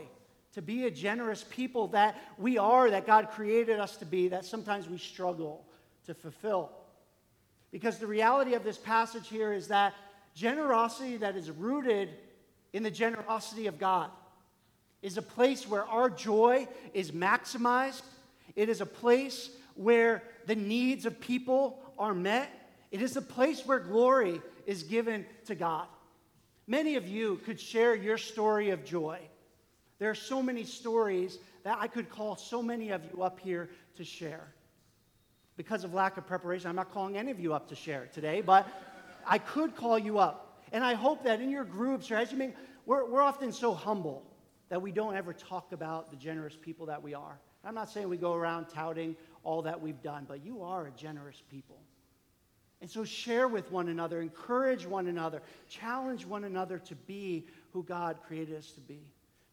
to 0.53 0.61
be 0.61 0.85
a 0.85 0.91
generous 0.91 1.43
people 1.49 1.87
that 1.87 2.15
we 2.37 2.57
are, 2.57 2.89
that 2.91 3.07
God 3.07 3.29
created 3.31 3.79
us 3.79 3.97
to 3.97 4.05
be, 4.05 4.27
that 4.27 4.45
sometimes 4.45 4.87
we 4.87 4.97
struggle 4.99 5.65
to 6.05 6.13
fulfill. 6.13 6.71
Because 7.71 7.97
the 7.97 8.07
reality 8.07 8.53
of 8.53 8.63
this 8.63 8.77
passage 8.77 9.27
here 9.27 9.51
is 9.51 9.67
that 9.67 9.93
generosity 10.35 11.17
that 11.17 11.35
is 11.35 11.49
rooted 11.49 12.09
in 12.73 12.83
the 12.83 12.91
generosity 12.91 13.65
of 13.65 13.79
God 13.79 14.11
is 15.01 15.17
a 15.17 15.21
place 15.21 15.67
where 15.67 15.85
our 15.85 16.09
joy 16.09 16.67
is 16.93 17.11
maximized. 17.11 18.03
It 18.55 18.69
is 18.69 18.81
a 18.81 18.85
place 18.85 19.49
where 19.77 20.23
the 20.45 20.55
needs 20.55 21.05
of 21.05 21.19
people 21.19 21.79
are 21.97 22.13
met. 22.13 22.49
It 22.91 23.01
is 23.01 23.17
a 23.17 23.21
place 23.21 23.65
where 23.65 23.79
glory 23.79 24.41
is 24.65 24.83
given 24.83 25.25
to 25.45 25.55
God. 25.55 25.87
Many 26.67 26.95
of 26.95 27.07
you 27.07 27.39
could 27.45 27.59
share 27.59 27.95
your 27.95 28.17
story 28.17 28.71
of 28.71 28.83
joy. 28.83 29.19
There 29.99 30.09
are 30.09 30.15
so 30.15 30.43
many 30.43 30.63
stories 30.63 31.39
that 31.63 31.77
I 31.79 31.87
could 31.87 32.09
call 32.09 32.35
so 32.35 32.61
many 32.61 32.91
of 32.91 33.01
you 33.11 33.23
up 33.23 33.39
here 33.39 33.69
to 33.95 34.03
share. 34.03 34.53
Because 35.55 35.83
of 35.83 35.93
lack 35.93 36.17
of 36.17 36.27
preparation, 36.27 36.69
I'm 36.69 36.75
not 36.75 36.91
calling 36.93 37.17
any 37.17 37.31
of 37.31 37.39
you 37.39 37.53
up 37.53 37.69
to 37.69 37.75
share 37.75 38.07
today, 38.13 38.41
but 38.41 38.67
I 39.25 39.37
could 39.37 39.75
call 39.75 39.97
you 39.97 40.19
up. 40.19 40.61
And 40.71 40.83
I 40.83 40.93
hope 40.93 41.23
that 41.23 41.41
in 41.41 41.49
your 41.49 41.63
groups 41.63 42.11
or 42.11 42.15
as 42.15 42.31
you 42.31 42.37
make, 42.37 42.53
we're, 42.85 43.09
we're 43.09 43.21
often 43.21 43.51
so 43.51 43.73
humble 43.73 44.23
that 44.69 44.81
we 44.81 44.91
don't 44.91 45.15
ever 45.15 45.33
talk 45.33 45.71
about 45.71 46.11
the 46.11 46.17
generous 46.17 46.57
people 46.59 46.85
that 46.87 47.01
we 47.01 47.13
are. 47.13 47.39
I'm 47.63 47.75
not 47.75 47.89
saying 47.89 48.07
we 48.07 48.17
go 48.17 48.33
around 48.33 48.67
touting 48.67 49.15
all 49.47 49.61
that 49.61 49.81
we've 49.81 50.01
done, 50.01 50.25
but 50.27 50.45
you 50.45 50.61
are 50.61 50.87
a 50.87 50.91
generous 50.91 51.41
people. 51.49 51.77
And 52.81 52.89
so 52.89 53.05
share 53.05 53.47
with 53.47 53.71
one 53.71 53.87
another, 53.87 54.19
encourage 54.19 54.85
one 54.85 55.07
another, 55.07 55.41
challenge 55.69 56.25
one 56.25 56.43
another 56.43 56.79
to 56.79 56.95
be 56.95 57.47
who 57.71 57.81
God 57.83 58.17
created 58.27 58.57
us 58.57 58.71
to 58.71 58.81
be. 58.81 58.99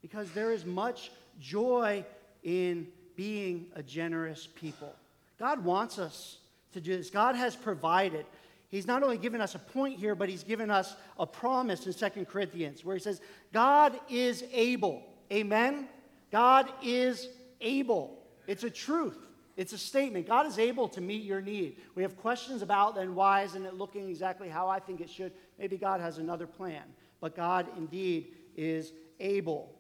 Because 0.03 0.33
there 0.33 0.51
is 0.51 0.65
much 0.65 1.13
joy 1.41 2.05
in 2.43 2.89
being 3.15 3.67
a 3.77 3.85
generous 3.85 4.49
people. 4.57 4.93
God 5.39 5.65
wants 5.65 6.01
us 6.01 6.39
to 6.73 6.81
do 6.81 6.97
this. 6.97 7.09
God 7.09 7.37
has 7.37 7.55
provided. 7.55 8.27
He's 8.71 8.89
not 8.89 9.05
only 9.05 9.17
given 9.17 9.41
us 9.41 9.55
a 9.55 9.61
point 9.61 10.01
here, 10.01 10.17
but 10.17 10.29
He's 10.29 10.43
given 10.43 10.73
us 10.73 10.97
a 11.21 11.27
promise 11.27 11.87
in 11.87 11.93
Second 11.93 12.27
Corinthians 12.27 12.85
where 12.85 12.97
He 12.97 13.01
says, 13.01 13.21
God 13.53 13.99
is 14.11 14.43
able. 14.53 15.05
Amen? 15.33 15.89
God 16.33 16.69
is 16.83 17.29
able. 17.61 18.19
It's 18.49 18.65
a 18.65 18.71
truth. 18.71 19.24
It's 19.57 19.73
a 19.73 19.79
statement. 19.79 20.27
God 20.27 20.47
is 20.47 20.59
able 20.59 20.89
to 20.89 21.01
meet 21.01 21.23
your 21.23 21.41
need. 21.41 21.77
We 21.95 22.03
have 22.03 22.17
questions 22.17 22.63
about 22.63 22.97
then 22.97 23.15
why 23.15 23.43
isn't 23.43 23.65
it 23.65 23.75
looking 23.75 24.09
exactly 24.09 24.49
how 24.49 24.69
I 24.69 24.81
think 24.81 25.01
it 25.01 25.09
should? 25.09 25.33
Maybe 25.59 25.77
God 25.77 26.01
has 26.01 26.19
another 26.19 26.47
plan. 26.47 26.83
But 27.21 27.37
God 27.37 27.67
indeed 27.77 28.35
is 28.57 28.93
able 29.21 29.75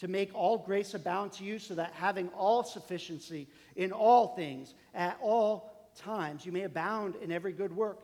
to 0.00 0.08
make 0.08 0.34
all 0.34 0.58
grace 0.58 0.94
abound 0.94 1.32
to 1.32 1.44
you 1.44 1.60
so 1.60 1.76
that 1.76 1.92
having 1.92 2.28
all 2.30 2.64
sufficiency 2.64 3.46
in 3.76 3.92
all 3.92 4.34
things 4.34 4.74
at 4.94 5.16
all 5.22 5.72
times 5.96 6.44
you 6.44 6.50
may 6.50 6.62
abound 6.62 7.14
in 7.22 7.30
every 7.30 7.52
good 7.52 7.74
work. 7.74 8.00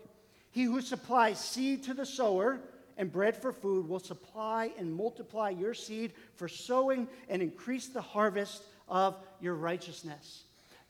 He 0.50 0.62
who 0.62 0.80
supplies 0.80 1.38
seed 1.38 1.82
to 1.84 1.94
the 1.94 2.06
sower 2.06 2.60
and 2.96 3.10
bread 3.10 3.36
for 3.36 3.52
food 3.52 3.88
will 3.88 3.98
supply 3.98 4.72
and 4.78 4.94
multiply 4.94 5.50
your 5.50 5.74
seed 5.74 6.12
for 6.34 6.48
sowing 6.48 7.08
and 7.28 7.42
increase 7.42 7.88
the 7.88 8.00
harvest 8.00 8.62
of 8.88 9.16
your 9.40 9.54
righteousness. 9.54 10.44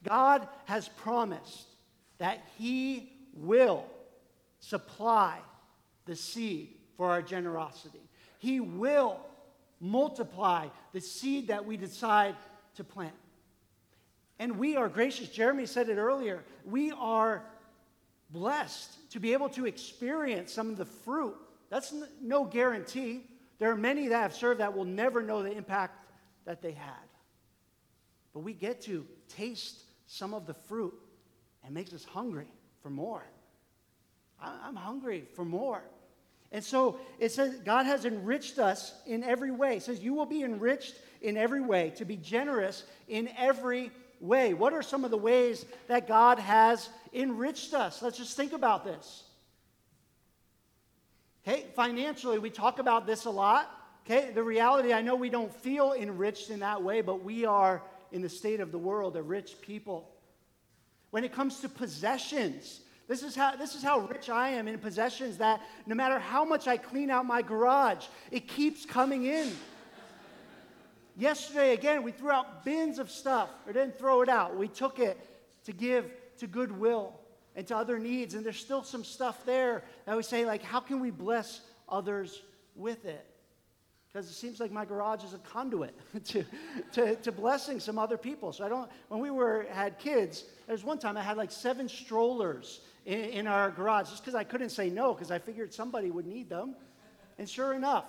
God 0.07 0.47
has 0.65 0.87
promised 0.87 1.67
that 2.17 2.41
He 2.57 3.11
will 3.33 3.85
supply 4.59 5.39
the 6.05 6.15
seed 6.15 6.69
for 6.97 7.09
our 7.09 7.21
generosity. 7.21 8.01
He 8.39 8.59
will 8.59 9.19
multiply 9.79 10.67
the 10.93 11.01
seed 11.01 11.47
that 11.47 11.65
we 11.65 11.77
decide 11.77 12.35
to 12.75 12.83
plant. 12.83 13.13
And 14.39 14.57
we 14.57 14.77
are 14.77 14.87
gracious. 14.87 15.29
Jeremy 15.29 15.65
said 15.65 15.89
it 15.89 15.97
earlier. 15.97 16.43
We 16.65 16.91
are 16.91 17.43
blessed 18.29 19.11
to 19.11 19.19
be 19.19 19.33
able 19.33 19.49
to 19.49 19.65
experience 19.65 20.53
some 20.53 20.69
of 20.69 20.77
the 20.77 20.85
fruit. 20.85 21.35
That's 21.69 21.93
no 22.21 22.45
guarantee. 22.45 23.25
There 23.59 23.69
are 23.71 23.75
many 23.75 24.07
that 24.07 24.21
have 24.21 24.33
served 24.33 24.61
that 24.61 24.75
will 24.75 24.85
never 24.85 25.21
know 25.21 25.43
the 25.43 25.51
impact 25.51 26.05
that 26.45 26.61
they 26.61 26.71
had. 26.71 26.93
But 28.33 28.41
we 28.41 28.53
get 28.53 28.81
to 28.83 29.05
taste 29.27 29.83
some 30.11 30.33
of 30.33 30.47
the 30.47 30.55
fruit 30.55 30.93
and 31.63 31.73
makes 31.73 31.93
us 31.93 32.03
hungry 32.03 32.47
for 32.81 32.89
more. 32.89 33.23
I'm 34.41 34.75
hungry 34.75 35.25
for 35.35 35.45
more. 35.45 35.83
And 36.51 36.63
so 36.63 36.99
it 37.19 37.31
says 37.31 37.59
God 37.63 37.85
has 37.85 38.05
enriched 38.05 38.57
us 38.57 38.93
in 39.05 39.23
every 39.23 39.51
way. 39.51 39.77
It 39.77 39.83
says 39.83 39.99
you 39.99 40.15
will 40.15 40.25
be 40.25 40.41
enriched 40.41 40.95
in 41.21 41.37
every 41.37 41.61
way, 41.61 41.91
to 41.97 42.05
be 42.05 42.15
generous 42.15 42.85
in 43.07 43.29
every 43.37 43.91
way. 44.19 44.55
What 44.55 44.73
are 44.73 44.81
some 44.81 45.05
of 45.05 45.11
the 45.11 45.17
ways 45.17 45.63
that 45.87 46.07
God 46.07 46.39
has 46.39 46.89
enriched 47.13 47.75
us? 47.75 48.01
Let's 48.01 48.17
just 48.17 48.35
think 48.35 48.53
about 48.53 48.83
this. 48.83 49.25
Okay, 51.47 51.67
financially, 51.75 52.39
we 52.39 52.49
talk 52.49 52.79
about 52.79 53.05
this 53.05 53.25
a 53.25 53.29
lot. 53.29 53.69
Okay, 54.05 54.31
the 54.31 54.41
reality, 54.41 54.91
I 54.91 55.01
know 55.01 55.15
we 55.15 55.29
don't 55.29 55.53
feel 55.53 55.93
enriched 55.93 56.49
in 56.49 56.61
that 56.61 56.81
way, 56.81 57.01
but 57.01 57.23
we 57.23 57.45
are 57.45 57.83
in 58.11 58.21
the 58.21 58.29
state 58.29 58.59
of 58.59 58.71
the 58.71 58.77
world, 58.77 59.15
a 59.15 59.21
rich 59.21 59.55
people. 59.61 60.09
When 61.11 61.23
it 61.23 61.33
comes 61.33 61.59
to 61.61 61.69
possessions, 61.69 62.81
this 63.07 63.23
is, 63.23 63.35
how, 63.35 63.55
this 63.55 63.73
is 63.73 63.81
how 63.81 63.99
rich 64.01 64.29
I 64.29 64.49
am 64.49 64.67
in 64.67 64.77
possessions 64.77 65.37
that 65.39 65.61
no 65.87 65.95
matter 65.95 66.19
how 66.19 66.45
much 66.45 66.67
I 66.67 66.77
clean 66.77 67.09
out 67.09 67.25
my 67.25 67.41
garage, 67.41 68.05
it 68.29 68.47
keeps 68.47 68.85
coming 68.85 69.25
in. 69.25 69.51
Yesterday, 71.17 71.73
again, 71.73 72.03
we 72.03 72.11
threw 72.11 72.31
out 72.31 72.63
bins 72.63 72.99
of 72.99 73.09
stuff, 73.09 73.49
or 73.65 73.73
didn't 73.73 73.97
throw 73.97 74.21
it 74.21 74.29
out. 74.29 74.55
We 74.55 74.67
took 74.67 74.99
it 74.99 75.17
to 75.65 75.73
give 75.73 76.11
to 76.37 76.47
Goodwill 76.47 77.13
and 77.55 77.67
to 77.67 77.75
other 77.75 77.99
needs, 77.99 78.35
and 78.35 78.45
there's 78.45 78.59
still 78.59 78.83
some 78.83 79.03
stuff 79.03 79.45
there 79.45 79.83
that 80.05 80.15
we 80.15 80.23
say, 80.23 80.45
like, 80.45 80.63
how 80.63 80.79
can 80.79 80.99
we 80.99 81.11
bless 81.11 81.61
others 81.89 82.41
with 82.75 83.05
it? 83.05 83.25
Because 84.11 84.29
it 84.29 84.33
seems 84.33 84.59
like 84.59 84.71
my 84.71 84.85
garage 84.85 85.23
is 85.23 85.33
a 85.33 85.37
conduit 85.39 85.95
to, 86.25 86.43
to, 86.93 87.15
to, 87.17 87.31
blessing 87.31 87.79
some 87.79 87.99
other 87.99 88.17
people. 88.17 88.51
So 88.51 88.65
I 88.65 88.69
don't, 88.69 88.89
when 89.07 89.19
we 89.19 89.29
were, 89.29 89.67
had 89.71 89.99
kids, 89.99 90.45
there 90.65 90.73
was 90.73 90.83
one 90.83 90.97
time 90.97 91.15
I 91.15 91.21
had 91.21 91.37
like 91.37 91.51
seven 91.51 91.87
strollers 91.87 92.81
in, 93.05 93.19
in 93.19 93.47
our 93.47 93.69
garage 93.69 94.09
just 94.09 94.23
because 94.23 94.35
I 94.35 94.43
couldn't 94.43 94.69
say 94.69 94.89
no 94.89 95.13
because 95.13 95.29
I 95.29 95.37
figured 95.37 95.73
somebody 95.73 96.09
would 96.09 96.25
need 96.25 96.49
them. 96.49 96.75
And 97.37 97.47
sure 97.47 97.73
enough, 97.73 98.05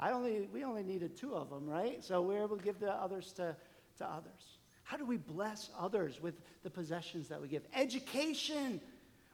I 0.00 0.12
only, 0.12 0.48
we 0.52 0.64
only 0.64 0.82
needed 0.82 1.16
two 1.16 1.34
of 1.34 1.50
them, 1.50 1.66
right? 1.66 2.02
So 2.02 2.22
we 2.22 2.34
were 2.34 2.42
able 2.42 2.56
to 2.56 2.64
give 2.64 2.80
the 2.80 2.92
others 2.92 3.32
to, 3.32 3.54
to 3.98 4.06
others. 4.06 4.58
How 4.82 4.96
do 4.96 5.04
we 5.04 5.18
bless 5.18 5.70
others 5.78 6.20
with 6.22 6.34
the 6.62 6.70
possessions 6.70 7.28
that 7.28 7.40
we 7.40 7.48
give? 7.48 7.62
Education. 7.74 8.80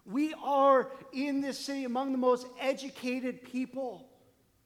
We 0.06 0.34
are 0.42 0.90
in 1.12 1.40
this 1.40 1.58
city 1.58 1.84
among 1.84 2.12
the 2.12 2.18
most 2.18 2.46
educated 2.58 3.44
people. 3.44 4.06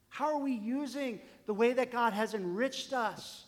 How 0.08 0.26
are 0.26 0.38
we 0.38 0.52
using 0.52 1.20
the 1.46 1.54
way 1.54 1.72
that 1.72 1.90
God 1.92 2.12
has 2.12 2.34
enriched 2.34 2.92
us? 2.92 3.44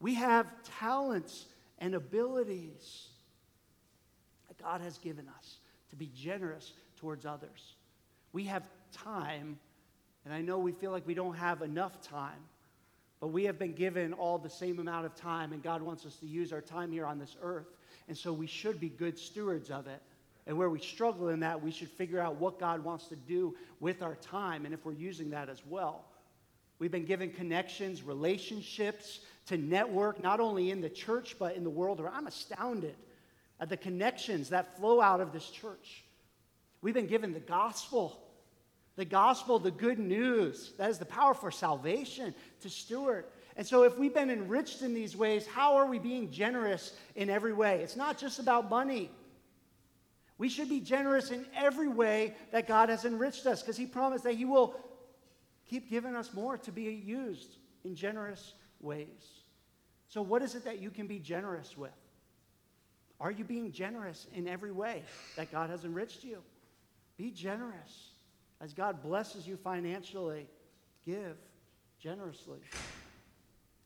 We 0.00 0.14
have 0.14 0.46
talents 0.78 1.46
and 1.78 1.94
abilities 1.94 3.08
that 4.48 4.58
God 4.62 4.80
has 4.80 4.98
given 4.98 5.26
us 5.38 5.56
to 5.90 5.96
be 5.96 6.10
generous 6.14 6.72
towards 6.96 7.24
others. 7.24 7.74
We 8.32 8.44
have 8.44 8.62
time, 8.92 9.58
and 10.24 10.34
I 10.34 10.40
know 10.40 10.58
we 10.58 10.72
feel 10.72 10.90
like 10.90 11.06
we 11.06 11.14
don't 11.14 11.36
have 11.36 11.62
enough 11.62 12.00
time, 12.02 12.40
but 13.20 13.28
we 13.28 13.44
have 13.44 13.58
been 13.58 13.72
given 13.72 14.12
all 14.12 14.38
the 14.38 14.50
same 14.50 14.80
amount 14.80 15.06
of 15.06 15.14
time, 15.14 15.52
and 15.52 15.62
God 15.62 15.82
wants 15.82 16.04
us 16.04 16.16
to 16.16 16.26
use 16.26 16.52
our 16.52 16.60
time 16.60 16.90
here 16.90 17.06
on 17.06 17.18
this 17.18 17.36
earth. 17.40 17.68
And 18.08 18.18
so 18.18 18.32
we 18.32 18.48
should 18.48 18.80
be 18.80 18.88
good 18.88 19.18
stewards 19.18 19.70
of 19.70 19.86
it. 19.86 20.02
And 20.46 20.56
where 20.56 20.70
we 20.70 20.80
struggle 20.80 21.28
in 21.28 21.40
that, 21.40 21.62
we 21.62 21.70
should 21.70 21.90
figure 21.90 22.18
out 22.18 22.36
what 22.36 22.58
God 22.58 22.82
wants 22.82 23.06
to 23.08 23.16
do 23.16 23.54
with 23.80 24.02
our 24.02 24.16
time 24.16 24.64
and 24.64 24.74
if 24.74 24.84
we're 24.84 24.92
using 24.92 25.30
that 25.30 25.48
as 25.48 25.62
well. 25.66 26.04
We've 26.78 26.90
been 26.90 27.04
given 27.04 27.30
connections, 27.30 28.02
relationships 28.02 29.20
to 29.46 29.56
network, 29.56 30.20
not 30.20 30.40
only 30.40 30.70
in 30.70 30.80
the 30.80 30.90
church, 30.90 31.36
but 31.38 31.54
in 31.54 31.62
the 31.62 31.70
world. 31.70 32.04
I'm 32.12 32.26
astounded 32.26 32.96
at 33.60 33.68
the 33.68 33.76
connections 33.76 34.48
that 34.48 34.76
flow 34.76 35.00
out 35.00 35.20
of 35.20 35.32
this 35.32 35.48
church. 35.48 36.02
We've 36.80 36.94
been 36.94 37.06
given 37.06 37.32
the 37.32 37.38
gospel, 37.38 38.20
the 38.96 39.04
gospel, 39.04 39.60
the 39.60 39.70
good 39.70 40.00
news. 40.00 40.72
That 40.78 40.90
is 40.90 40.98
the 40.98 41.04
power 41.04 41.34
for 41.34 41.52
salvation 41.52 42.34
to 42.62 42.68
steward. 42.68 43.26
And 43.56 43.64
so, 43.64 43.84
if 43.84 43.96
we've 43.96 44.14
been 44.14 44.30
enriched 44.30 44.82
in 44.82 44.94
these 44.94 45.16
ways, 45.16 45.46
how 45.46 45.76
are 45.76 45.86
we 45.86 46.00
being 46.00 46.32
generous 46.32 46.94
in 47.14 47.30
every 47.30 47.52
way? 47.52 47.80
It's 47.82 47.96
not 47.96 48.18
just 48.18 48.40
about 48.40 48.68
money. 48.68 49.10
We 50.38 50.48
should 50.48 50.68
be 50.68 50.80
generous 50.80 51.30
in 51.30 51.46
every 51.54 51.88
way 51.88 52.34
that 52.50 52.66
God 52.66 52.88
has 52.88 53.04
enriched 53.04 53.46
us 53.46 53.62
because 53.62 53.76
He 53.76 53.86
promised 53.86 54.24
that 54.24 54.34
He 54.34 54.44
will 54.44 54.74
keep 55.66 55.88
giving 55.88 56.16
us 56.16 56.32
more 56.32 56.58
to 56.58 56.72
be 56.72 56.82
used 56.82 57.56
in 57.84 57.94
generous 57.94 58.54
ways. 58.80 59.42
So, 60.08 60.20
what 60.20 60.42
is 60.42 60.54
it 60.54 60.64
that 60.64 60.80
you 60.80 60.90
can 60.90 61.06
be 61.06 61.18
generous 61.18 61.76
with? 61.76 61.90
Are 63.20 63.30
you 63.30 63.44
being 63.44 63.70
generous 63.70 64.26
in 64.34 64.48
every 64.48 64.72
way 64.72 65.04
that 65.36 65.52
God 65.52 65.70
has 65.70 65.84
enriched 65.84 66.24
you? 66.24 66.38
Be 67.16 67.30
generous. 67.30 68.10
As 68.60 68.74
God 68.74 69.02
blesses 69.02 69.46
you 69.46 69.56
financially, 69.56 70.46
give 71.06 71.36
generously. 71.98 72.58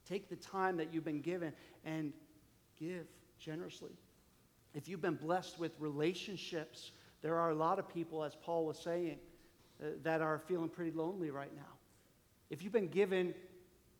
Take 0.08 0.28
the 0.28 0.36
time 0.36 0.76
that 0.78 0.92
you've 0.92 1.04
been 1.04 1.20
given 1.20 1.52
and 1.84 2.12
give 2.78 3.06
generously. 3.38 3.90
If 4.76 4.88
you've 4.88 5.00
been 5.00 5.14
blessed 5.14 5.58
with 5.58 5.72
relationships, 5.80 6.90
there 7.22 7.36
are 7.38 7.48
a 7.48 7.54
lot 7.54 7.78
of 7.78 7.88
people, 7.88 8.22
as 8.22 8.34
Paul 8.34 8.66
was 8.66 8.78
saying, 8.78 9.16
uh, 9.82 9.86
that 10.02 10.20
are 10.20 10.38
feeling 10.38 10.68
pretty 10.68 10.90
lonely 10.90 11.30
right 11.30 11.54
now. 11.56 11.62
If 12.50 12.62
you've 12.62 12.74
been 12.74 12.88
given 12.88 13.32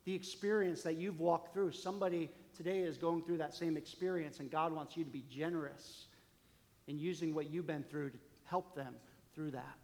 the 0.05 0.13
experience 0.13 0.83
that 0.83 0.95
you've 0.95 1.19
walked 1.19 1.51
through, 1.51 1.71
somebody 1.71 2.29
today 2.55 2.81
is 2.81 2.95
going 2.95 3.23
through 3.23 3.37
that 3.37 3.55
same 3.55 3.75
experience, 3.75 4.39
and 4.39 4.51
God 4.51 4.71
wants 4.71 4.95
you 4.95 5.03
to 5.03 5.09
be 5.09 5.23
generous 5.31 6.05
in 6.85 6.99
using 6.99 7.33
what 7.33 7.49
you've 7.49 7.65
been 7.65 7.83
through 7.83 8.11
to 8.11 8.17
help 8.45 8.75
them 8.75 8.93
through 9.33 9.51
that. 9.51 9.77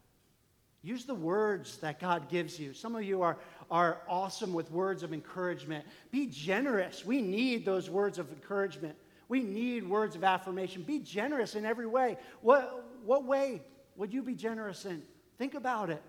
Use 0.84 1.06
the 1.06 1.16
words 1.16 1.78
that 1.78 2.00
God 2.00 2.30
gives 2.30 2.60
you. 2.60 2.72
Some 2.72 2.96
of 2.96 3.04
you 3.04 3.24
are, 3.24 3.40
are 3.72 4.02
awesome 4.08 4.54
with 4.54 4.70
words 4.70 5.02
of 5.02 5.12
encouragement. 5.12 5.86
Be 6.12 6.28
generous. 6.28 7.04
We 7.04 7.20
need 7.20 7.66
those 7.66 7.90
words 7.90 8.20
of 8.20 8.32
encouragement. 8.32 8.96
We 9.34 9.42
need 9.42 9.90
words 9.90 10.16
of 10.16 10.24
affirmation. 10.24 10.84
Be 10.84 11.00
generous 11.00 11.56
in 11.56 11.66
every 11.66 11.88
way. 11.88 12.18
What, 12.42 12.86
what 13.04 13.26
way 13.26 13.64
would 13.96 14.14
you 14.14 14.22
be 14.22 14.36
generous 14.36 14.86
in? 14.86 15.02
Think 15.40 15.56
about 15.56 15.90
it. 15.90 16.04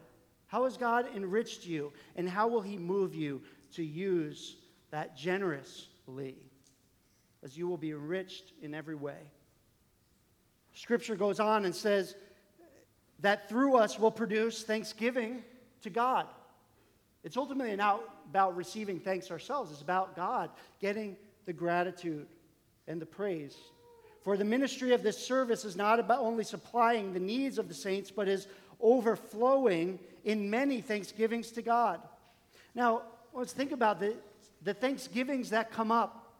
How 0.47 0.65
has 0.65 0.77
God 0.77 1.07
enriched 1.17 1.65
you, 1.65 1.91
and 2.17 2.29
how 2.29 2.49
will 2.49 2.61
He 2.61 2.77
move 2.77 3.15
you 3.15 3.41
to 3.77 3.83
use 3.83 4.57
that 4.91 5.17
generously? 5.17 6.37
As 7.43 7.57
you 7.57 7.67
will 7.67 7.79
be 7.79 7.93
enriched 7.93 8.53
in 8.61 8.75
every 8.75 8.95
way. 8.95 9.31
Scripture 10.75 11.17
goes 11.17 11.41
on 11.41 11.65
and 11.65 11.75
says, 11.75 12.17
that 13.21 13.49
through 13.49 13.77
us 13.77 13.99
will 13.99 14.11
produce 14.11 14.65
thanksgiving 14.65 15.43
to 15.81 15.89
God. 15.89 16.27
It's 17.23 17.39
ultimately 17.39 17.75
not 17.75 18.03
about 18.29 18.55
receiving 18.55 19.01
thanks 19.01 19.31
ourselves, 19.31 19.73
it's 19.73 19.81
about 19.81 20.15
God 20.15 20.51
getting 20.79 21.17
the 21.47 21.55
gratitude 21.55 22.27
and 22.87 23.01
the 23.01 23.07
praise. 23.07 23.57
For 24.23 24.37
the 24.37 24.45
ministry 24.45 24.93
of 24.95 25.03
this 25.03 25.19
service 25.19 25.65
is 25.65 25.77
not 25.77 26.01
about 26.01 26.21
only 26.21 26.45
supplying 26.45 27.13
the 27.13 27.21
needs 27.21 27.59
of 27.59 27.69
the 27.69 27.75
saints, 27.75 28.11
but 28.11 28.27
is 28.27 28.47
overflowing 28.81 29.99
in 30.25 30.49
many 30.49 30.81
thanksgivings 30.81 31.51
to 31.53 31.63
God. 31.63 32.01
Now, 32.75 33.03
let's 33.35 33.53
think 33.53 33.73
about 33.73 34.01
the, 34.01 34.17
the 34.63 34.75
thanksgivings 34.75 35.51
that 35.51 35.71
come 35.71 35.91
up. 35.91 36.33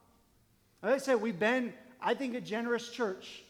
Like 0.83 0.95
I 0.95 0.99
said, 0.99 1.21
we've 1.21 1.39
been, 1.39 1.75
I 2.01 2.15
think, 2.15 2.35
a 2.35 2.41
generous 2.41 2.89
church. 2.91 3.43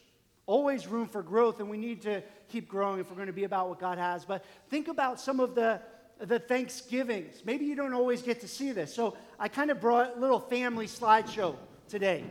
Always 0.47 0.85
room 0.85 1.07
for 1.07 1.23
growth, 1.23 1.59
and 1.59 1.69
we 1.69 1.77
need 1.77 2.01
to 2.03 2.21
keep 2.49 2.67
growing 2.67 2.99
if 2.99 3.09
we're 3.09 3.15
going 3.15 3.27
to 3.27 3.33
be 3.33 3.45
about 3.45 3.69
what 3.69 3.79
God 3.79 3.97
has. 3.97 4.25
But 4.25 4.43
think 4.69 4.87
about 4.89 5.19
some 5.19 5.39
of 5.39 5.55
the, 5.55 5.81
the 6.19 6.39
Thanksgivings. 6.39 7.41
Maybe 7.45 7.65
you 7.65 7.75
don't 7.75 7.93
always 7.93 8.21
get 8.21 8.41
to 8.41 8.47
see 8.47 8.71
this. 8.71 8.93
So 8.93 9.15
I 9.39 9.47
kind 9.47 9.71
of 9.71 9.81
brought 9.81 10.17
a 10.17 10.19
little 10.19 10.39
family 10.39 10.87
slideshow 10.87 11.55
today. 11.87 12.23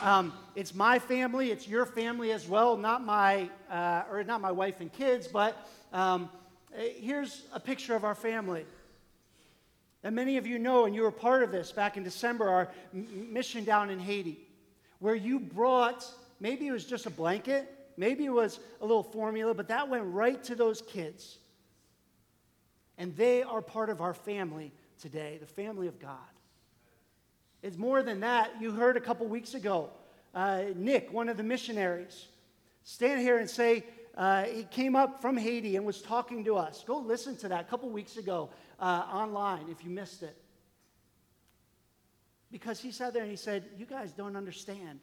Um, 0.00 0.32
it's 0.54 0.74
my 0.74 0.98
family, 0.98 1.50
it's 1.50 1.66
your 1.66 1.86
family 1.86 2.32
as 2.32 2.46
well, 2.46 2.76
not 2.76 3.04
my, 3.04 3.48
uh, 3.70 4.02
or 4.10 4.22
not 4.24 4.40
my 4.40 4.52
wife 4.52 4.80
and 4.80 4.92
kids, 4.92 5.26
but 5.26 5.56
um, 5.92 6.28
here's 6.72 7.42
a 7.52 7.60
picture 7.60 7.96
of 7.96 8.04
our 8.04 8.14
family. 8.14 8.64
And 10.04 10.14
many 10.14 10.36
of 10.36 10.46
you 10.46 10.58
know, 10.58 10.84
and 10.84 10.94
you 10.94 11.02
were 11.02 11.10
part 11.10 11.42
of 11.42 11.50
this 11.50 11.72
back 11.72 11.96
in 11.96 12.04
December, 12.04 12.48
our 12.48 12.68
mission 12.92 13.64
down 13.64 13.90
in 13.90 13.98
Haiti, 13.98 14.38
where 15.00 15.16
you 15.16 15.40
brought 15.40 16.04
Maybe 16.40 16.66
it 16.66 16.72
was 16.72 16.84
just 16.84 17.06
a 17.06 17.10
blanket. 17.10 17.74
Maybe 17.96 18.24
it 18.24 18.32
was 18.32 18.60
a 18.80 18.86
little 18.86 19.02
formula, 19.02 19.54
but 19.54 19.68
that 19.68 19.88
went 19.88 20.04
right 20.06 20.42
to 20.44 20.54
those 20.54 20.82
kids. 20.82 21.38
And 22.96 23.16
they 23.16 23.42
are 23.42 23.60
part 23.60 23.90
of 23.90 24.00
our 24.00 24.14
family 24.14 24.72
today, 25.00 25.38
the 25.40 25.46
family 25.46 25.88
of 25.88 25.98
God. 25.98 26.18
It's 27.62 27.76
more 27.76 28.02
than 28.02 28.20
that. 28.20 28.52
You 28.60 28.72
heard 28.72 28.96
a 28.96 29.00
couple 29.00 29.26
weeks 29.26 29.54
ago, 29.54 29.90
uh, 30.34 30.64
Nick, 30.76 31.12
one 31.12 31.28
of 31.28 31.36
the 31.36 31.42
missionaries, 31.42 32.26
stand 32.84 33.20
here 33.20 33.38
and 33.38 33.48
say, 33.50 33.84
uh, 34.16 34.44
he 34.44 34.64
came 34.64 34.96
up 34.96 35.22
from 35.22 35.36
Haiti 35.36 35.76
and 35.76 35.86
was 35.86 36.02
talking 36.02 36.44
to 36.44 36.56
us. 36.56 36.84
Go 36.84 36.98
listen 36.98 37.36
to 37.38 37.48
that 37.48 37.60
a 37.60 37.64
couple 37.64 37.88
weeks 37.88 38.16
ago 38.16 38.50
uh, 38.80 39.04
online 39.12 39.66
if 39.70 39.84
you 39.84 39.90
missed 39.90 40.22
it. 40.24 40.36
Because 42.50 42.80
he 42.80 42.90
sat 42.90 43.12
there 43.12 43.22
and 43.22 43.30
he 43.30 43.36
said, 43.36 43.64
You 43.76 43.86
guys 43.86 44.12
don't 44.12 44.34
understand 44.36 45.00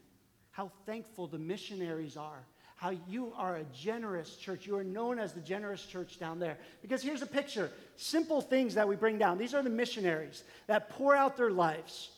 how 0.52 0.72
thankful 0.86 1.28
the 1.28 1.38
missionaries 1.38 2.18
are, 2.18 2.46
how 2.76 2.92
you 3.08 3.32
are 3.38 3.58
a 3.58 3.64
generous 3.66 4.36
church. 4.36 4.66
You 4.66 4.78
are 4.78 4.84
known 4.84 5.20
as 5.20 5.32
the 5.32 5.42
generous 5.42 5.86
church 5.86 6.20
down 6.20 6.40
there. 6.40 6.58
Because 6.82 7.02
here's 7.02 7.22
a 7.22 7.28
picture 7.28 7.72
simple 7.96 8.42
things 8.42 8.74
that 8.76 8.88
we 8.88 8.96
bring 8.96 9.18
down. 9.18 9.38
These 9.38 9.54
are 9.54 9.64
the 9.64 9.70
missionaries 9.70 10.44
that 10.68 10.90
pour 10.90 11.16
out 11.16 11.38
their 11.38 11.52
lives. 11.52 12.10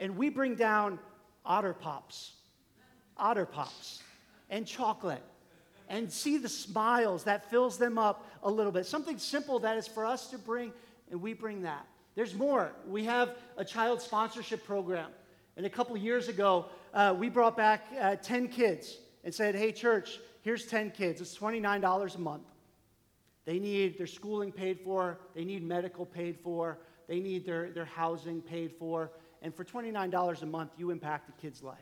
And 0.00 0.16
we 0.16 0.30
bring 0.30 0.56
down 0.56 0.98
otter 1.44 1.74
pops, 1.74 2.32
otter 3.16 3.46
pops, 3.46 4.02
and 4.48 4.66
chocolate. 4.66 5.22
And 5.88 6.10
see 6.10 6.38
the 6.38 6.48
smiles 6.48 7.24
that 7.24 7.50
fills 7.50 7.76
them 7.76 7.98
up 7.98 8.26
a 8.42 8.50
little 8.50 8.72
bit. 8.72 8.86
Something 8.86 9.18
simple 9.18 9.58
that 9.60 9.76
is 9.76 9.86
for 9.86 10.04
us 10.04 10.28
to 10.28 10.38
bring, 10.38 10.72
and 11.10 11.20
we 11.20 11.34
bring 11.34 11.62
that. 11.62 11.86
There's 12.14 12.34
more. 12.34 12.72
We 12.88 13.04
have 13.04 13.36
a 13.56 13.64
child 13.64 14.00
sponsorship 14.00 14.64
program. 14.64 15.10
And 15.56 15.66
a 15.66 15.70
couple 15.70 15.96
years 15.96 16.28
ago, 16.28 16.66
uh, 16.94 17.14
we 17.16 17.28
brought 17.28 17.56
back 17.56 17.86
uh, 18.00 18.16
10 18.16 18.48
kids 18.48 18.98
and 19.24 19.34
said, 19.34 19.54
hey, 19.54 19.72
church, 19.72 20.18
here's 20.42 20.66
10 20.66 20.92
kids. 20.92 21.20
It's 21.20 21.36
$29 21.36 22.14
a 22.14 22.18
month. 22.18 22.44
They 23.44 23.58
need 23.58 23.98
their 23.98 24.06
schooling 24.06 24.52
paid 24.52 24.80
for, 24.80 25.18
they 25.34 25.44
need 25.44 25.62
medical 25.62 26.06
paid 26.06 26.38
for, 26.38 26.78
they 27.08 27.20
need 27.20 27.44
their, 27.44 27.70
their 27.70 27.84
housing 27.84 28.40
paid 28.40 28.72
for. 28.78 29.10
And 29.42 29.54
for 29.54 29.64
$29 29.64 30.42
a 30.42 30.46
month, 30.46 30.72
you 30.76 30.90
impact 30.90 31.28
a 31.30 31.40
kid's 31.40 31.62
life. 31.62 31.78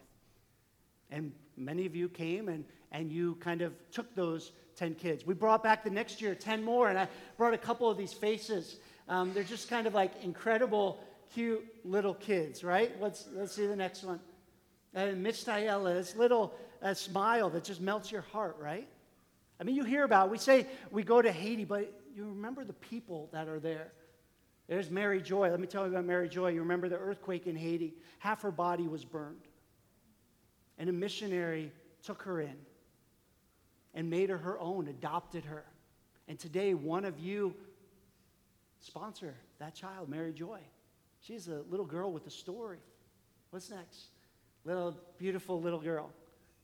And 1.10 1.32
many 1.56 1.86
of 1.86 1.96
you 1.96 2.08
came 2.08 2.48
and, 2.48 2.64
and 2.92 3.10
you 3.10 3.36
kind 3.36 3.62
of 3.62 3.72
took 3.90 4.14
those 4.14 4.52
10 4.76 4.94
kids. 4.94 5.26
We 5.26 5.34
brought 5.34 5.62
back 5.62 5.82
the 5.82 5.90
next 5.90 6.20
year 6.22 6.34
10 6.34 6.62
more, 6.62 6.88
and 6.88 6.98
I 6.98 7.08
brought 7.36 7.54
a 7.54 7.58
couple 7.58 7.90
of 7.90 7.98
these 7.98 8.12
faces. 8.12 8.78
Um, 9.08 9.32
they're 9.34 9.42
just 9.42 9.68
kind 9.68 9.86
of 9.86 9.94
like 9.94 10.12
incredible, 10.22 11.00
cute 11.34 11.64
little 11.84 12.14
kids, 12.14 12.62
right? 12.62 12.92
Let's, 13.00 13.26
let's 13.32 13.54
see 13.54 13.66
the 13.66 13.76
next 13.76 14.04
one. 14.04 14.20
And 14.94 15.22
Mitch 15.22 15.44
Tiella, 15.44 15.94
this 15.94 16.14
little 16.14 16.54
uh, 16.82 16.94
smile 16.94 17.50
that 17.50 17.64
just 17.64 17.80
melts 17.80 18.12
your 18.12 18.22
heart, 18.22 18.56
right? 18.60 18.88
I 19.60 19.64
mean, 19.64 19.74
you 19.74 19.84
hear 19.84 20.04
about, 20.04 20.30
we 20.30 20.38
say 20.38 20.66
we 20.90 21.02
go 21.02 21.20
to 21.20 21.32
Haiti, 21.32 21.64
but 21.64 21.92
you 22.14 22.24
remember 22.26 22.64
the 22.64 22.72
people 22.72 23.28
that 23.32 23.48
are 23.48 23.58
there. 23.58 23.92
There's 24.68 24.90
Mary 24.90 25.22
Joy. 25.22 25.50
Let 25.50 25.60
me 25.60 25.66
tell 25.66 25.84
you 25.84 25.92
about 25.92 26.04
Mary 26.04 26.28
Joy. 26.28 26.48
You 26.48 26.60
remember 26.60 26.88
the 26.88 26.98
earthquake 26.98 27.46
in 27.46 27.56
Haiti? 27.56 27.94
Half 28.18 28.42
her 28.42 28.50
body 28.50 28.86
was 28.86 29.04
burned. 29.04 29.40
And 30.78 30.88
a 30.88 30.92
missionary 30.92 31.72
took 32.02 32.22
her 32.22 32.40
in 32.40 32.56
and 33.94 34.10
made 34.10 34.30
her 34.30 34.38
her 34.38 34.58
own, 34.60 34.88
adopted 34.88 35.44
her. 35.46 35.64
And 36.28 36.38
today, 36.38 36.74
one 36.74 37.04
of 37.04 37.18
you 37.18 37.54
sponsor 38.80 39.34
that 39.58 39.74
child, 39.74 40.08
Mary 40.08 40.32
Joy. 40.32 40.60
She's 41.20 41.48
a 41.48 41.62
little 41.70 41.86
girl 41.86 42.12
with 42.12 42.26
a 42.26 42.30
story. 42.30 42.78
What's 43.50 43.70
next? 43.70 44.08
little 44.64 44.94
beautiful 45.16 45.60
little 45.60 45.80
girl. 45.80 46.10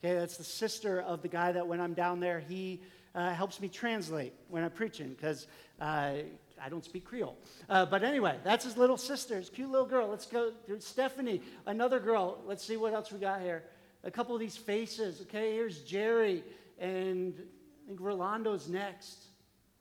Okay, 0.03 0.15
that's 0.15 0.37
the 0.37 0.45
sister 0.45 1.01
of 1.01 1.23
the 1.23 1.29
guy 1.29 1.53
that 1.53 1.67
when 1.67 1.81
I'm 1.81 1.95
down 1.95 2.21
there, 2.21 2.41
he 2.41 2.83
uh, 3.15 3.33
helps 3.33 3.61
me 3.61 3.69
translate 3.69 4.35
when 4.49 4.63
I'm 4.63 4.71
preaching 4.71 5.09
because 5.11 5.47
uh, 5.81 6.17
I 6.65 6.71
don't 6.71 6.85
speak 6.85 7.05
Creole. 7.05 7.37
Uh, 7.69 7.85
but 7.85 8.03
anyway, 8.03 8.39
that's 8.43 8.65
his 8.65 8.79
little 8.79 8.97
sister, 8.97 9.37
his 9.37 9.51
cute 9.51 9.71
little 9.71 9.87
girl. 9.87 10.09
Let's 10.09 10.25
go 10.25 10.53
to 10.67 10.81
Stephanie, 10.81 11.43
another 11.67 12.01
girl. 12.01 12.39
Let's 12.47 12.65
see 12.65 12.79
what 12.79 12.95
else 12.95 13.13
we 13.13 13.19
got 13.19 13.43
here. 13.43 13.65
A 14.03 14.11
couple 14.11 14.35
of 14.35 14.41
these 14.41 14.57
faces. 14.57 15.21
Okay, 15.23 15.53
here's 15.53 15.83
Jerry, 15.83 16.43
and 16.79 17.35
I 17.37 17.89
think 17.89 18.01
Rolando's 18.01 18.67
next. 18.67 19.27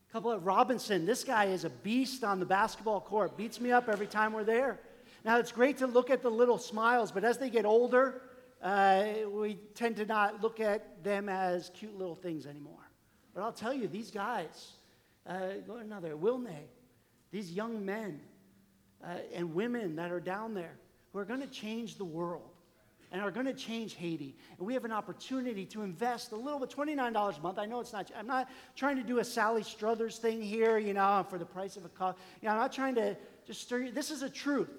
A 0.09 0.11
couple 0.11 0.29
of 0.29 0.45
Robinson. 0.45 1.05
This 1.05 1.23
guy 1.23 1.45
is 1.45 1.63
a 1.63 1.69
beast 1.69 2.25
on 2.25 2.41
the 2.41 2.45
basketball 2.45 2.99
court. 2.99 3.37
Beats 3.37 3.61
me 3.61 3.71
up 3.71 3.87
every 3.87 4.07
time 4.07 4.33
we're 4.33 4.43
there. 4.43 4.81
Now, 5.23 5.39
it's 5.39 5.53
great 5.53 5.77
to 5.77 5.87
look 5.87 6.09
at 6.09 6.21
the 6.21 6.29
little 6.29 6.57
smiles, 6.57 7.13
but 7.13 7.23
as 7.23 7.37
they 7.37 7.49
get 7.49 7.65
older, 7.65 8.21
uh, 8.61 9.05
we 9.31 9.55
tend 9.73 9.95
to 9.97 10.05
not 10.05 10.43
look 10.43 10.59
at 10.59 11.01
them 11.01 11.29
as 11.29 11.71
cute 11.73 11.97
little 11.97 12.15
things 12.15 12.45
anymore. 12.45 12.75
But 13.33 13.43
I'll 13.43 13.53
tell 13.53 13.73
you, 13.73 13.87
these 13.87 14.11
guys, 14.11 14.73
uh, 15.25 15.39
go 15.65 15.77
another, 15.77 16.15
Wilnay, 16.15 16.65
these 17.31 17.51
young 17.51 17.85
men 17.85 18.19
uh, 19.03 19.15
and 19.33 19.53
women 19.53 19.95
that 19.95 20.11
are 20.11 20.19
down 20.19 20.53
there 20.53 20.75
who 21.11 21.19
are 21.19 21.25
going 21.25 21.41
to 21.41 21.47
change 21.47 21.97
the 21.97 22.05
world 22.05 22.49
and 23.11 23.21
are 23.21 23.31
going 23.31 23.45
to 23.45 23.53
change 23.53 23.93
Haiti. 23.93 24.35
And 24.57 24.65
we 24.65 24.73
have 24.73 24.85
an 24.85 24.91
opportunity 24.91 25.65
to 25.67 25.83
invest 25.83 26.31
a 26.31 26.35
little 26.35 26.59
bit, 26.59 26.71
$29 26.71 27.37
a 27.37 27.41
month. 27.41 27.59
I 27.59 27.65
know 27.65 27.79
it's 27.79 27.93
not, 27.93 28.11
I'm 28.17 28.25
not 28.25 28.49
trying 28.75 28.97
to 28.97 29.03
do 29.03 29.19
a 29.19 29.23
Sally 29.23 29.61
Struthers 29.61 30.17
thing 30.17 30.41
here, 30.41 30.79
you 30.79 30.95
know, 30.95 31.25
for 31.29 31.37
the 31.37 31.45
price 31.45 31.77
of 31.77 31.85
a 31.85 31.89
cup. 31.89 32.17
You 32.41 32.47
know, 32.47 32.55
I'm 32.55 32.59
not 32.59 32.73
trying 32.73 32.95
to 32.95 33.15
just 33.45 33.61
stir 33.61 33.83
you. 33.83 33.91
This 33.91 34.09
is 34.09 34.23
a 34.23 34.29
truth. 34.29 34.71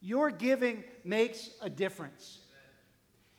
Your 0.00 0.30
giving 0.30 0.82
makes 1.04 1.50
a 1.62 1.70
difference. 1.70 2.40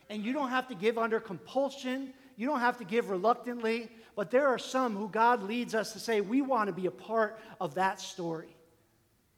And 0.09 0.23
you 0.23 0.31
don't 0.31 0.49
have 0.49 0.69
to 0.69 0.75
give 0.75 0.97
under 0.97 1.19
compulsion, 1.19 2.13
you 2.37 2.47
don't 2.47 2.59
have 2.61 2.77
to 2.77 2.85
give 2.85 3.09
reluctantly, 3.09 3.89
but 4.15 4.31
there 4.31 4.47
are 4.47 4.57
some 4.57 4.95
who 4.95 5.09
God 5.09 5.43
leads 5.43 5.75
us 5.75 5.93
to 5.93 5.99
say, 5.99 6.21
we 6.21 6.41
want 6.41 6.67
to 6.67 6.73
be 6.73 6.87
a 6.87 6.91
part 6.91 7.39
of 7.59 7.75
that 7.75 7.99
story. 7.99 8.55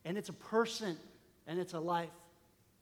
And 0.06 0.18
it's 0.18 0.30
a 0.30 0.34
person 0.34 0.98
and 1.48 1.60
it's 1.60 1.74
a 1.74 1.80
life. 1.80 2.10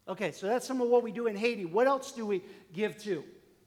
Okay, 0.08 0.32
so 0.32 0.48
that's 0.48 0.68
some 0.68 0.82
of 0.82 0.90
what 0.90 1.04
we 1.04 1.12
do 1.12 1.28
in 1.28 1.36
Haiti. 1.36 1.66
What 1.66 1.88
else 1.88 2.12
do 2.12 2.26
we 2.26 2.44
give 2.74 2.98
to? 3.04 3.24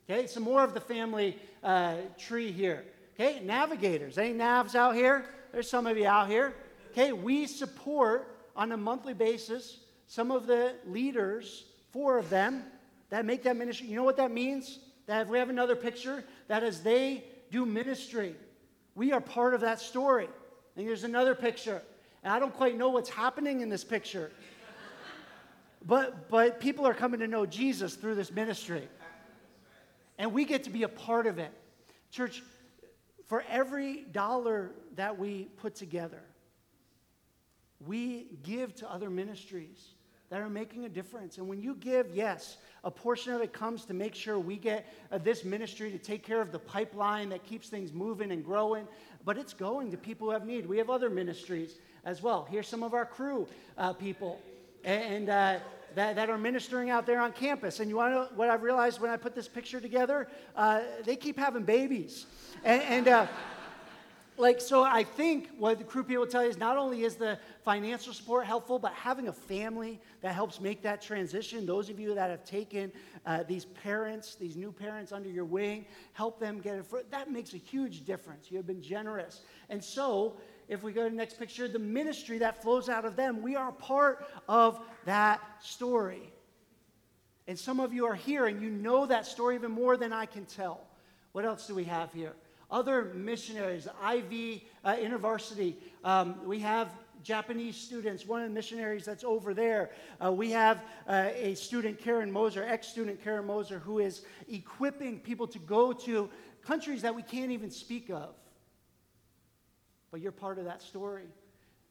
Okay, 0.08 0.26
some 0.26 0.42
more 0.42 0.62
of 0.62 0.74
the 0.74 0.80
family 0.80 1.36
uh, 1.64 1.96
tree 2.16 2.52
here. 2.52 2.84
Okay, 3.14 3.40
navigators. 3.40 4.18
Any 4.18 4.34
navs 4.34 4.74
out 4.74 4.94
here? 4.94 5.24
There's 5.52 5.68
some 5.68 5.86
of 5.86 5.96
you 5.96 6.06
out 6.06 6.28
here. 6.28 6.54
Okay, 6.92 7.12
we 7.12 7.46
support 7.46 8.36
on 8.54 8.72
a 8.72 8.76
monthly 8.76 9.14
basis 9.14 9.78
some 10.06 10.30
of 10.30 10.46
the 10.46 10.74
leaders, 10.86 11.64
four 11.92 12.18
of 12.18 12.30
them, 12.30 12.62
that 13.10 13.24
make 13.24 13.42
that 13.42 13.56
ministry. 13.56 13.88
You 13.88 13.96
know 13.96 14.04
what 14.04 14.16
that 14.18 14.30
means? 14.30 14.78
That 15.06 15.22
if 15.22 15.28
we 15.28 15.38
have 15.38 15.50
another 15.50 15.76
picture, 15.76 16.24
that 16.48 16.62
as 16.62 16.82
they 16.82 17.24
do 17.50 17.66
ministry, 17.66 18.34
we 18.94 19.12
are 19.12 19.20
part 19.20 19.54
of 19.54 19.60
that 19.62 19.80
story. 19.80 20.28
And 20.76 20.88
there's 20.88 21.04
another 21.04 21.34
picture. 21.34 21.82
And 22.22 22.32
I 22.32 22.38
don't 22.38 22.54
quite 22.54 22.76
know 22.76 22.88
what's 22.90 23.10
happening 23.10 23.60
in 23.60 23.68
this 23.68 23.84
picture. 23.84 24.30
but, 25.86 26.28
but 26.28 26.60
people 26.60 26.86
are 26.86 26.94
coming 26.94 27.20
to 27.20 27.28
know 27.28 27.46
Jesus 27.46 27.94
through 27.94 28.14
this 28.14 28.30
ministry. 28.30 28.88
And 30.18 30.32
we 30.32 30.44
get 30.44 30.64
to 30.64 30.70
be 30.70 30.82
a 30.82 30.88
part 30.88 31.26
of 31.26 31.38
it. 31.38 31.52
Church, 32.10 32.42
for 33.26 33.44
every 33.48 34.04
dollar 34.10 34.72
that 34.96 35.18
we 35.18 35.44
put 35.58 35.74
together, 35.74 36.22
we 37.86 38.26
give 38.42 38.74
to 38.76 38.90
other 38.90 39.10
ministries 39.10 39.94
that 40.30 40.40
are 40.40 40.48
making 40.48 40.84
a 40.84 40.88
difference. 40.88 41.38
And 41.38 41.48
when 41.48 41.62
you 41.62 41.74
give, 41.74 42.14
yes, 42.14 42.58
a 42.84 42.90
portion 42.90 43.32
of 43.32 43.40
it 43.40 43.52
comes 43.52 43.84
to 43.86 43.94
make 43.94 44.14
sure 44.14 44.38
we 44.38 44.56
get 44.56 44.86
uh, 45.10 45.18
this 45.18 45.44
ministry 45.44 45.90
to 45.90 45.98
take 45.98 46.22
care 46.22 46.40
of 46.40 46.52
the 46.52 46.58
pipeline 46.58 47.28
that 47.30 47.44
keeps 47.44 47.68
things 47.68 47.92
moving 47.92 48.30
and 48.32 48.44
growing, 48.44 48.86
but 49.24 49.38
it's 49.38 49.54
going 49.54 49.90
to 49.90 49.96
people 49.96 50.28
who 50.28 50.32
have 50.32 50.46
need. 50.46 50.66
We 50.66 50.78
have 50.78 50.90
other 50.90 51.10
ministries 51.10 51.78
as 52.04 52.22
well. 52.22 52.46
Here's 52.50 52.68
some 52.68 52.82
of 52.82 52.94
our 52.94 53.06
crew 53.06 53.48
uh, 53.76 53.92
people. 53.94 54.40
And, 54.84 55.28
uh, 55.28 55.58
that, 55.94 56.16
that, 56.16 56.30
are 56.30 56.38
ministering 56.38 56.90
out 56.90 57.06
there 57.06 57.20
on 57.20 57.32
campus. 57.32 57.80
And 57.80 57.88
you 57.88 57.96
want 57.96 58.12
to 58.12 58.14
know 58.14 58.28
what 58.34 58.50
I've 58.50 58.62
realized 58.62 59.00
when 59.00 59.10
I 59.10 59.16
put 59.16 59.34
this 59.34 59.48
picture 59.48 59.80
together? 59.80 60.28
Uh, 60.54 60.82
they 61.04 61.16
keep 61.16 61.38
having 61.38 61.64
babies. 61.64 62.26
And, 62.62 62.82
and 62.82 63.08
uh, 63.08 63.26
like, 64.38 64.60
so 64.60 64.84
I 64.84 65.02
think 65.02 65.50
what 65.58 65.78
the 65.78 65.84
crew 65.84 66.04
people 66.04 66.26
tell 66.26 66.44
you 66.44 66.48
is 66.48 66.58
not 66.58 66.76
only 66.76 67.02
is 67.02 67.16
the 67.16 67.38
financial 67.64 68.12
support 68.12 68.46
helpful, 68.46 68.78
but 68.78 68.92
having 68.92 69.28
a 69.28 69.32
family 69.32 70.00
that 70.20 70.34
helps 70.34 70.60
make 70.60 70.82
that 70.82 71.02
transition. 71.02 71.66
Those 71.66 71.90
of 71.90 71.98
you 71.98 72.14
that 72.14 72.30
have 72.30 72.44
taken 72.44 72.92
uh, 73.26 73.42
these 73.42 73.64
parents, 73.64 74.36
these 74.36 74.56
new 74.56 74.70
parents 74.70 75.12
under 75.12 75.28
your 75.28 75.44
wing, 75.44 75.86
help 76.12 76.38
them 76.38 76.60
get 76.60 76.76
it. 76.76 76.86
For, 76.86 77.02
that 77.10 77.30
makes 77.30 77.52
a 77.54 77.58
huge 77.58 78.04
difference. 78.04 78.50
You 78.50 78.56
have 78.58 78.66
been 78.66 78.82
generous. 78.82 79.40
And 79.68 79.82
so, 79.82 80.36
if 80.68 80.82
we 80.82 80.92
go 80.92 81.04
to 81.04 81.10
the 81.10 81.16
next 81.16 81.38
picture, 81.38 81.66
the 81.66 81.78
ministry 81.78 82.38
that 82.38 82.62
flows 82.62 82.88
out 82.88 83.04
of 83.04 83.16
them, 83.16 83.42
we 83.42 83.56
are 83.56 83.72
part 83.72 84.26
of 84.48 84.80
that 85.04 85.40
story. 85.60 86.32
And 87.46 87.58
some 87.58 87.80
of 87.80 87.94
you 87.94 88.06
are 88.06 88.14
here 88.14 88.46
and 88.46 88.60
you 88.60 88.70
know 88.70 89.06
that 89.06 89.26
story 89.26 89.54
even 89.54 89.72
more 89.72 89.96
than 89.96 90.12
I 90.12 90.26
can 90.26 90.44
tell. 90.44 90.86
What 91.32 91.46
else 91.46 91.66
do 91.66 91.74
we 91.74 91.84
have 91.84 92.12
here? 92.12 92.34
Other 92.70 93.12
missionaries, 93.14 93.86
IV 93.86 94.62
uh. 94.84 94.96
Um, 96.04 96.46
we 96.46 96.58
have 96.60 96.92
Japanese 97.22 97.76
students, 97.76 98.26
one 98.26 98.42
of 98.42 98.48
the 98.48 98.54
missionaries 98.54 99.04
that's 99.04 99.24
over 99.24 99.54
there. 99.54 99.90
Uh, 100.24 100.32
we 100.32 100.50
have 100.50 100.82
uh, 101.06 101.30
a 101.34 101.54
student, 101.54 101.98
Karen 101.98 102.30
Moser, 102.30 102.64
ex 102.64 102.88
student 102.88 103.22
Karen 103.22 103.46
Moser, 103.46 103.78
who 103.78 103.98
is 103.98 104.22
equipping 104.48 105.18
people 105.20 105.46
to 105.48 105.58
go 105.58 105.92
to 105.92 106.28
countries 106.62 107.02
that 107.02 107.14
we 107.14 107.22
can't 107.22 107.50
even 107.50 107.70
speak 107.70 108.10
of. 108.10 108.34
But 110.10 110.20
you're 110.20 110.32
part 110.32 110.58
of 110.58 110.64
that 110.64 110.82
story. 110.82 111.24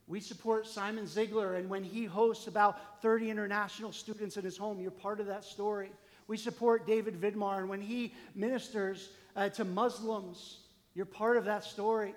We 0.07 0.21
support 0.21 0.65
Simon 0.65 1.05
Ziegler, 1.05 1.55
and 1.55 1.69
when 1.69 1.83
he 1.83 2.05
hosts 2.05 2.47
about 2.47 3.01
30 3.01 3.29
international 3.29 3.91
students 3.91 4.37
in 4.37 4.45
his 4.45 4.57
home, 4.57 4.79
you're 4.79 4.91
part 4.91 5.19
of 5.19 5.25
that 5.27 5.43
story. 5.43 5.89
We 6.27 6.37
support 6.37 6.87
David 6.87 7.19
Vidmar, 7.19 7.59
and 7.59 7.69
when 7.69 7.81
he 7.81 8.13
ministers 8.33 9.09
uh, 9.35 9.49
to 9.49 9.65
Muslims 9.65 10.59
you're 10.97 11.05
part 11.05 11.37
of 11.37 11.45
that 11.45 11.63
story. 11.63 12.15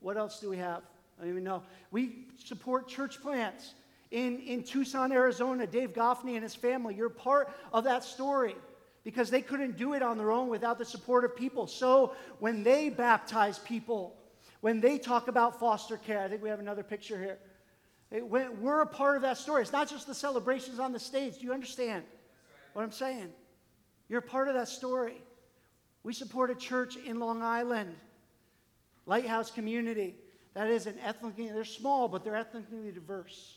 What 0.00 0.18
else 0.18 0.40
do 0.40 0.50
we 0.50 0.58
have? 0.58 0.82
I 1.18 1.22
don't 1.22 1.30
even 1.30 1.42
know. 1.42 1.62
We 1.90 2.26
support 2.36 2.86
church 2.86 3.22
plants 3.22 3.72
in, 4.10 4.40
in 4.40 4.62
Tucson, 4.62 5.10
Arizona. 5.10 5.66
Dave 5.66 5.94
Goffney 5.94 6.34
and 6.34 6.42
his 6.42 6.54
family, 6.54 6.94
you're 6.94 7.08
part 7.08 7.50
of 7.72 7.84
that 7.84 8.04
story 8.04 8.56
because 9.04 9.30
they 9.30 9.40
couldn't 9.40 9.78
do 9.78 9.94
it 9.94 10.02
on 10.02 10.18
their 10.18 10.32
own 10.32 10.50
without 10.50 10.78
the 10.78 10.84
support 10.84 11.24
of 11.24 11.34
people. 11.34 11.66
So 11.66 12.14
when 12.40 12.62
they 12.62 12.90
baptize 12.90 13.58
people, 13.58 14.14
when 14.60 14.82
they 14.82 14.98
talk 14.98 15.28
about 15.28 15.58
foster 15.58 15.96
care, 15.96 16.20
I 16.20 16.28
think 16.28 16.42
we 16.42 16.50
have 16.50 16.60
another 16.60 16.82
picture 16.82 17.18
here. 17.18 17.38
It, 18.10 18.28
we're 18.28 18.82
a 18.82 18.86
part 18.86 19.16
of 19.16 19.22
that 19.22 19.38
story. 19.38 19.62
It's 19.62 19.72
not 19.72 19.88
just 19.88 20.06
the 20.06 20.14
celebrations 20.14 20.78
on 20.78 20.92
the 20.92 21.00
stage. 21.00 21.38
Do 21.38 21.46
you 21.46 21.54
understand 21.54 22.04
what 22.74 22.82
I'm 22.82 22.92
saying? 22.92 23.30
You're 24.10 24.18
a 24.18 24.22
part 24.22 24.48
of 24.48 24.54
that 24.56 24.68
story. 24.68 25.22
We 26.02 26.12
support 26.12 26.50
a 26.50 26.54
church 26.54 26.96
in 26.96 27.18
Long 27.18 27.40
Island 27.40 27.94
Lighthouse 29.10 29.50
community 29.50 30.14
that 30.54 30.68
is 30.68 30.86
an 30.86 30.94
ethnically, 31.04 31.48
they're 31.48 31.64
small, 31.64 32.06
but 32.06 32.24
they're 32.24 32.36
ethnically 32.36 32.92
diverse. 32.92 33.56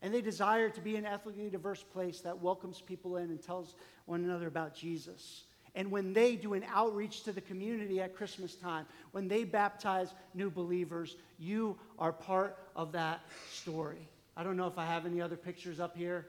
And 0.00 0.14
they 0.14 0.20
desire 0.20 0.70
to 0.70 0.80
be 0.80 0.94
an 0.94 1.04
ethnically 1.04 1.50
diverse 1.50 1.82
place 1.82 2.20
that 2.20 2.40
welcomes 2.40 2.80
people 2.80 3.16
in 3.16 3.24
and 3.30 3.42
tells 3.42 3.74
one 4.04 4.22
another 4.22 4.46
about 4.46 4.76
Jesus. 4.76 5.42
And 5.74 5.90
when 5.90 6.12
they 6.12 6.36
do 6.36 6.54
an 6.54 6.64
outreach 6.72 7.24
to 7.24 7.32
the 7.32 7.40
community 7.40 8.00
at 8.00 8.14
Christmas 8.14 8.54
time, 8.54 8.86
when 9.10 9.26
they 9.26 9.42
baptize 9.42 10.14
new 10.34 10.50
believers, 10.50 11.16
you 11.36 11.76
are 11.98 12.12
part 12.12 12.56
of 12.76 12.92
that 12.92 13.20
story. 13.50 14.08
I 14.36 14.44
don't 14.44 14.56
know 14.56 14.68
if 14.68 14.78
I 14.78 14.86
have 14.86 15.04
any 15.04 15.20
other 15.20 15.36
pictures 15.36 15.80
up 15.80 15.96
here. 15.96 16.26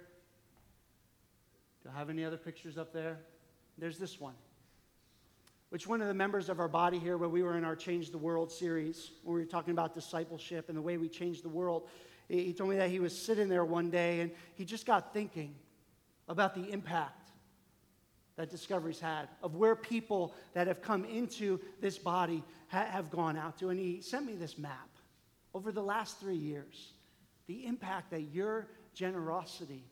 Do 1.83 1.89
I 1.93 1.99
have 1.99 2.09
any 2.09 2.25
other 2.25 2.37
pictures 2.37 2.77
up 2.77 2.91
there? 2.91 3.19
There's 3.77 3.99
this 3.99 4.19
one 4.19 4.33
which 5.69 5.87
one 5.87 6.01
of 6.01 6.07
the 6.07 6.13
members 6.13 6.49
of 6.49 6.59
our 6.59 6.67
body 6.67 6.97
here, 6.97 7.17
when 7.17 7.31
we 7.31 7.43
were 7.43 7.57
in 7.57 7.63
our 7.63 7.75
Change 7.75 8.11
the 8.11 8.17
World 8.17 8.51
series, 8.51 9.11
when 9.23 9.35
we 9.35 9.41
were 9.41 9.47
talking 9.47 9.71
about 9.71 9.93
discipleship 9.93 10.69
and 10.69 10.77
the 10.77 10.81
way 10.81 10.97
we 10.97 11.09
change 11.09 11.41
the 11.41 11.49
world, 11.49 11.89
he 12.29 12.53
told 12.53 12.69
me 12.69 12.77
that 12.77 12.89
he 12.89 12.99
was 12.99 13.17
sitting 13.17 13.47
there 13.47 13.65
one 13.65 13.89
day 13.89 14.21
and 14.21 14.31
he 14.55 14.65
just 14.65 14.85
got 14.85 15.13
thinking 15.13 15.55
about 16.27 16.55
the 16.55 16.69
impact 16.71 17.31
that 18.35 18.49
Discovery's 18.49 18.99
had, 18.99 19.27
of 19.41 19.55
where 19.55 19.75
people 19.75 20.35
that 20.53 20.67
have 20.67 20.81
come 20.81 21.03
into 21.05 21.59
this 21.81 21.97
body 21.97 22.43
ha- 22.67 22.85
have 22.85 23.09
gone 23.09 23.35
out 23.35 23.57
to. 23.57 23.69
And 23.69 23.79
he 23.79 24.01
sent 24.01 24.25
me 24.25 24.35
this 24.35 24.57
map 24.57 24.89
over 25.53 25.71
the 25.71 25.81
last 25.81 26.19
three 26.19 26.35
years, 26.35 26.93
the 27.47 27.65
impact 27.65 28.11
that 28.11 28.21
your 28.21 28.67
generosity 28.93 29.85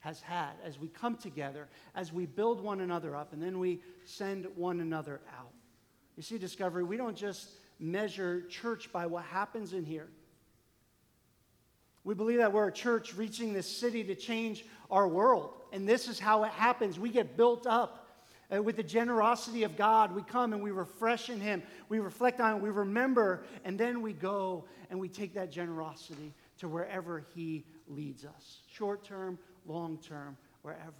has 0.00 0.20
had 0.20 0.52
as 0.64 0.78
we 0.78 0.88
come 0.88 1.16
together, 1.16 1.68
as 1.94 2.12
we 2.12 2.26
build 2.26 2.60
one 2.60 2.80
another 2.80 3.14
up, 3.14 3.32
and 3.32 3.42
then 3.42 3.58
we 3.58 3.80
send 4.04 4.46
one 4.56 4.80
another 4.80 5.20
out. 5.38 5.52
You 6.16 6.22
see, 6.22 6.38
Discovery, 6.38 6.84
we 6.84 6.96
don't 6.96 7.16
just 7.16 7.50
measure 7.78 8.42
church 8.42 8.92
by 8.92 9.06
what 9.06 9.24
happens 9.24 9.72
in 9.72 9.84
here. 9.84 10.08
We 12.02 12.14
believe 12.14 12.38
that 12.38 12.52
we're 12.52 12.68
a 12.68 12.72
church 12.72 13.14
reaching 13.14 13.52
this 13.52 13.66
city 13.66 14.04
to 14.04 14.14
change 14.14 14.64
our 14.90 15.06
world. 15.06 15.52
And 15.72 15.88
this 15.88 16.08
is 16.08 16.18
how 16.18 16.44
it 16.44 16.50
happens. 16.50 16.98
We 16.98 17.10
get 17.10 17.36
built 17.36 17.66
up 17.66 18.08
uh, 18.54 18.62
with 18.62 18.76
the 18.76 18.82
generosity 18.82 19.64
of 19.64 19.76
God. 19.76 20.14
We 20.14 20.22
come 20.22 20.54
and 20.54 20.62
we 20.62 20.70
refresh 20.70 21.28
in 21.28 21.40
Him. 21.40 21.62
We 21.90 21.98
reflect 21.98 22.40
on 22.40 22.56
it. 22.56 22.62
We 22.62 22.70
remember. 22.70 23.44
And 23.64 23.78
then 23.78 24.00
we 24.00 24.14
go 24.14 24.64
and 24.88 24.98
we 24.98 25.08
take 25.08 25.34
that 25.34 25.52
generosity 25.52 26.34
to 26.58 26.68
wherever 26.68 27.24
He 27.34 27.64
leads 27.86 28.24
us 28.24 28.60
short 28.70 29.04
term, 29.04 29.38
long 29.66 29.98
term, 29.98 30.36
wherever. 30.62 30.92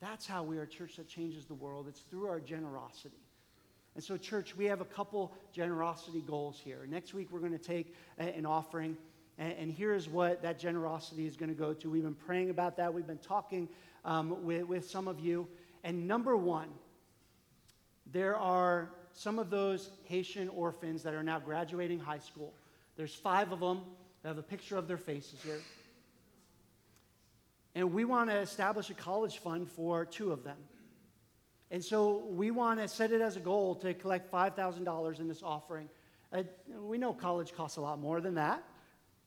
That's 0.00 0.26
how 0.26 0.42
we 0.42 0.58
are 0.58 0.62
a 0.62 0.66
church 0.66 0.96
that 0.96 1.08
changes 1.08 1.46
the 1.46 1.54
world. 1.54 1.86
It's 1.88 2.00
through 2.00 2.28
our 2.28 2.40
generosity. 2.40 3.16
And 3.94 4.02
so, 4.02 4.16
church, 4.16 4.56
we 4.56 4.64
have 4.66 4.80
a 4.80 4.84
couple 4.86 5.32
generosity 5.52 6.22
goals 6.26 6.60
here. 6.62 6.86
Next 6.88 7.14
week, 7.14 7.28
we're 7.30 7.38
going 7.38 7.52
to 7.52 7.58
take 7.58 7.94
an 8.18 8.44
offering, 8.44 8.96
and 9.38 9.70
here's 9.70 10.08
what 10.08 10.42
that 10.42 10.58
generosity 10.58 11.26
is 11.26 11.36
going 11.36 11.48
to 11.48 11.58
go 11.58 11.72
to. 11.74 11.90
We've 11.90 12.02
been 12.02 12.14
praying 12.14 12.50
about 12.50 12.76
that, 12.78 12.92
we've 12.92 13.06
been 13.06 13.18
talking 13.18 13.68
um, 14.04 14.44
with, 14.44 14.64
with 14.64 14.90
some 14.90 15.06
of 15.06 15.20
you. 15.20 15.46
And 15.84 16.08
number 16.08 16.36
one, 16.36 16.68
there 18.12 18.36
are 18.36 18.90
some 19.12 19.38
of 19.38 19.48
those 19.48 19.90
Haitian 20.04 20.48
orphans 20.48 21.02
that 21.04 21.14
are 21.14 21.22
now 21.22 21.38
graduating 21.38 22.00
high 22.00 22.18
school. 22.18 22.52
There's 22.96 23.14
five 23.14 23.52
of 23.52 23.60
them. 23.60 23.80
I 24.24 24.28
have 24.28 24.38
a 24.38 24.42
picture 24.42 24.76
of 24.76 24.88
their 24.88 24.96
faces 24.96 25.40
here. 25.42 25.60
And 27.74 27.92
we 27.92 28.04
want 28.04 28.30
to 28.30 28.36
establish 28.36 28.90
a 28.90 28.94
college 28.94 29.38
fund 29.38 29.68
for 29.68 30.04
two 30.04 30.32
of 30.32 30.44
them. 30.44 30.56
And 31.70 31.84
so 31.84 32.26
we 32.30 32.50
want 32.50 32.78
to 32.80 32.86
set 32.86 33.10
it 33.10 33.20
as 33.20 33.36
a 33.36 33.40
goal 33.40 33.74
to 33.76 33.94
collect 33.94 34.30
$5,000 34.30 35.20
in 35.20 35.28
this 35.28 35.42
offering. 35.42 35.88
Uh, 36.32 36.42
we 36.80 36.98
know 36.98 37.12
college 37.12 37.52
costs 37.54 37.76
a 37.76 37.80
lot 37.80 37.98
more 37.98 38.20
than 38.20 38.34
that, 38.34 38.62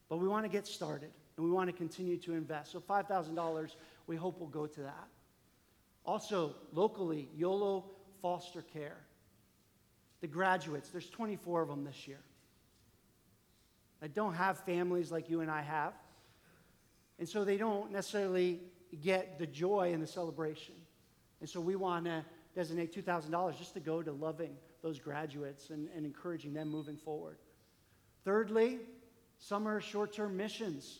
but 0.08 0.18
we 0.18 0.28
want 0.28 0.45
to 0.45 0.50
get 0.50 0.66
started 0.66 1.10
and 1.36 1.45
we 1.45 1.52
want 1.52 1.70
to 1.70 1.76
continue 1.76 2.18
to 2.18 2.34
invest. 2.34 2.72
So 2.72 2.80
$5,000 2.80 3.72
we 4.08 4.16
hope 4.16 4.39
will 4.39 4.48
go 4.48 4.66
to 4.66 4.82
that. 4.82 5.08
Also, 6.06 6.56
locally, 6.72 7.28
YOLO 7.36 7.84
Foster 8.22 8.62
Care. 8.62 8.98
The 10.22 10.28
graduates, 10.28 10.89
there's 10.89 11.10
24 11.10 11.64
of 11.64 11.68
them 11.68 11.84
this 11.84 12.08
year. 12.08 12.22
That 14.00 14.14
don't 14.14 14.34
have 14.34 14.60
families 14.60 15.12
like 15.12 15.30
you 15.30 15.41
and 15.41 15.52
I 15.52 15.62
have. 15.62 15.93
And 17.20 17.28
so 17.28 17.43
they 17.43 17.57
don't 17.57 17.91
necessarily 17.91 18.59
get 19.01 19.39
the 19.39 19.47
joy 19.47 19.91
and 19.93 20.01
the 20.01 20.07
celebration. 20.07 20.76
And 21.39 21.49
so 21.49 21.59
we 21.59 21.76
want 21.76 22.05
to 22.05 22.24
designate 22.55 22.93
$2,000 22.93 23.57
just 23.57 23.74
to 23.74 23.80
go 23.80 24.01
to 24.01 24.11
loving 24.11 24.55
those 24.82 24.99
graduates 24.99 25.70
and, 25.70 25.89
and 25.95 26.05
encouraging 26.05 26.53
them 26.53 26.70
moving 26.70 26.97
forward. 26.97 27.38
Thirdly, 28.24 28.80
summer 29.39 29.82
short 29.82 30.13
term 30.13 30.38
missions. 30.38 30.99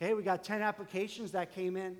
Okay, 0.00 0.14
we 0.14 0.22
got 0.22 0.44
10 0.44 0.62
applications 0.62 1.32
that 1.32 1.54
came 1.54 1.76
in. 1.76 1.96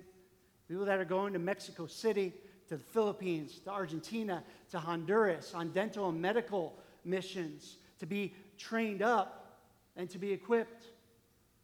People 0.67 0.85
that 0.85 0.99
are 0.99 1.05
going 1.05 1.33
to 1.33 1.39
Mexico 1.39 1.87
City, 1.87 2.33
to 2.67 2.77
the 2.77 2.83
Philippines, 2.83 3.59
to 3.63 3.71
Argentina, 3.71 4.43
to 4.71 4.79
Honduras 4.79 5.53
on 5.53 5.69
dental 5.69 6.09
and 6.09 6.21
medical 6.21 6.77
missions 7.05 7.77
to 7.99 8.05
be 8.05 8.33
trained 8.57 9.01
up 9.01 9.61
and 9.95 10.09
to 10.09 10.17
be 10.17 10.31
equipped. 10.31 10.85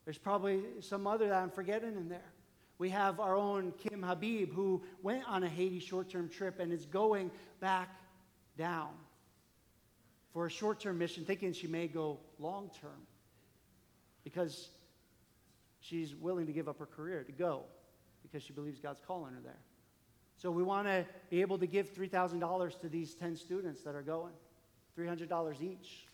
There's 0.06 0.18
probably 0.18 0.62
some 0.82 1.08
other 1.08 1.30
that 1.30 1.42
I'm 1.42 1.50
forgetting 1.50 1.96
in 1.96 2.10
there. 2.10 2.32
We 2.78 2.90
have 2.90 3.20
our 3.20 3.36
own 3.36 3.74
Kim 3.78 4.04
Habib 4.04 4.54
who 4.54 4.84
went 5.02 5.24
on 5.30 5.44
a 5.44 5.50
Haiti 5.50 5.80
short 5.80 6.10
term 6.10 6.28
trip 6.30 6.60
and 6.60 6.74
is 6.74 6.86
going 6.86 7.32
back 7.60 7.90
down 8.58 8.90
for 10.34 10.48
a 10.48 10.50
short 10.50 10.80
term 10.80 10.98
mission, 10.98 11.24
thinking 11.24 11.54
she 11.54 11.68
may 11.68 11.88
go 11.88 12.20
long 12.40 12.70
term 12.82 13.08
because 14.24 14.70
she's 15.80 16.16
willing 16.16 16.48
to 16.48 16.54
give 16.54 16.68
up 16.68 16.80
her 16.80 16.86
career 16.86 17.24
to 17.24 17.32
go 17.32 17.64
because 18.24 18.42
she 18.44 18.54
believes 18.54 18.80
God's 18.80 19.02
calling 19.06 19.34
her 19.34 19.42
there. 19.44 19.60
So 20.38 20.50
we 20.50 20.64
want 20.64 20.88
to 20.88 21.06
be 21.30 21.42
able 21.42 21.58
to 21.60 21.68
give 21.68 21.94
$3,000 21.94 22.82
to 22.82 22.90
these 22.90 23.14
10 23.14 23.36
students 23.36 23.82
that 23.84 23.96
are 23.96 24.02
going, 24.02 24.34
$300 24.98 25.62
each. 25.62 26.08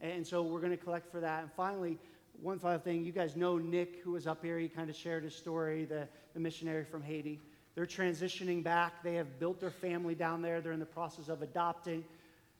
And 0.00 0.26
so 0.26 0.42
we're 0.42 0.60
going 0.60 0.72
to 0.72 0.76
collect 0.76 1.10
for 1.10 1.20
that. 1.20 1.42
And 1.42 1.52
finally, 1.52 1.98
one 2.40 2.58
final 2.58 2.78
thing 2.78 3.04
you 3.04 3.12
guys 3.12 3.36
know 3.36 3.58
Nick, 3.58 4.00
who 4.02 4.12
was 4.12 4.26
up 4.26 4.42
here, 4.42 4.58
he 4.58 4.68
kind 4.68 4.88
of 4.88 4.96
shared 4.96 5.24
his 5.24 5.34
story, 5.34 5.84
the, 5.84 6.08
the 6.34 6.40
missionary 6.40 6.84
from 6.84 7.02
Haiti. 7.02 7.40
They're 7.74 7.86
transitioning 7.86 8.62
back. 8.62 9.02
They 9.02 9.14
have 9.14 9.38
built 9.38 9.60
their 9.60 9.70
family 9.70 10.14
down 10.14 10.42
there. 10.42 10.60
They're 10.60 10.72
in 10.72 10.80
the 10.80 10.86
process 10.86 11.28
of 11.28 11.42
adopting. 11.42 12.04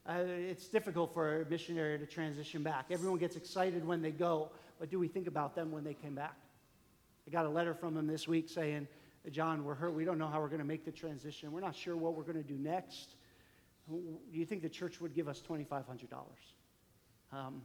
Uh, 0.07 0.23
it's 0.25 0.67
difficult 0.67 1.13
for 1.13 1.41
a 1.41 1.45
missionary 1.49 1.99
to 1.99 2.05
transition 2.05 2.63
back. 2.63 2.85
Everyone 2.89 3.19
gets 3.19 3.35
excited 3.35 3.85
when 3.85 4.01
they 4.01 4.11
go, 4.11 4.49
but 4.79 4.89
do 4.89 4.97
we 4.97 5.07
think 5.07 5.27
about 5.27 5.55
them 5.55 5.71
when 5.71 5.83
they 5.83 5.93
came 5.93 6.15
back? 6.15 6.35
I 7.27 7.31
got 7.31 7.45
a 7.45 7.49
letter 7.49 7.73
from 7.73 7.93
them 7.93 8.07
this 8.07 8.27
week 8.27 8.49
saying, 8.49 8.87
John, 9.29 9.63
we're 9.63 9.75
hurt. 9.75 9.93
We 9.93 10.05
don't 10.05 10.17
know 10.17 10.27
how 10.27 10.39
we're 10.39 10.47
going 10.47 10.61
to 10.61 10.65
make 10.65 10.85
the 10.85 10.91
transition. 10.91 11.51
We're 11.51 11.59
not 11.59 11.75
sure 11.75 11.95
what 11.95 12.15
we're 12.15 12.23
going 12.23 12.41
to 12.41 12.47
do 12.47 12.57
next. 12.57 13.15
Do 13.89 13.99
you 14.31 14.45
think 14.45 14.61
the 14.61 14.69
church 14.69 15.01
would 15.01 15.13
give 15.13 15.27
us 15.27 15.41
$2,500? 15.47 15.83
Um, 17.31 17.61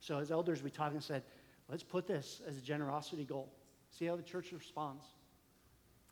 so, 0.00 0.18
as 0.18 0.30
elders, 0.30 0.62
we 0.62 0.70
talked 0.70 0.94
and 0.94 1.02
said, 1.02 1.22
let's 1.68 1.82
put 1.82 2.06
this 2.06 2.40
as 2.46 2.56
a 2.56 2.60
generosity 2.60 3.24
goal. 3.24 3.52
See 3.90 4.06
how 4.06 4.16
the 4.16 4.22
church 4.22 4.52
responds. 4.52 5.04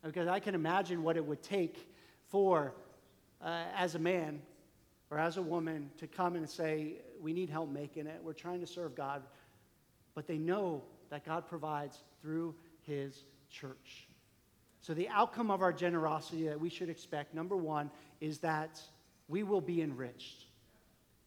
Because 0.03 0.29
I 0.29 0.41
can 0.41 0.55
imagine 0.55 1.03
what 1.03 1.17
it 1.17 1.25
would 1.25 1.43
take 1.43 1.89
for, 2.29 2.75
uh, 3.43 3.65
as 3.77 3.95
a 3.95 3.99
man 3.99 4.41
or 5.11 5.19
as 5.19 5.37
a 5.37 5.43
woman, 5.43 5.91
to 5.99 6.07
come 6.07 6.37
and 6.37 6.49
say, 6.49 6.95
We 7.21 7.33
need 7.33 7.51
help 7.51 7.71
making 7.71 8.07
it. 8.07 8.21
We're 8.23 8.33
trying 8.33 8.61
to 8.61 8.67
serve 8.67 8.95
God. 8.95 9.23
But 10.15 10.27
they 10.27 10.39
know 10.39 10.83
that 11.11 11.25
God 11.25 11.47
provides 11.47 12.03
through 12.21 12.55
his 12.83 13.25
church. 13.51 14.09
So, 14.81 14.95
the 14.95 15.09
outcome 15.09 15.51
of 15.51 15.63
our 15.63 15.73
generosity 15.73 16.49
that 16.49 16.61
we 16.61 16.71
should 16.71 16.89
expect, 16.89 17.35
number 17.35 17.57
one, 17.57 17.91
is 18.21 18.39
that 18.39 18.81
we 19.29 19.43
will 19.43 19.61
be 19.61 19.83
enriched. 19.83 20.45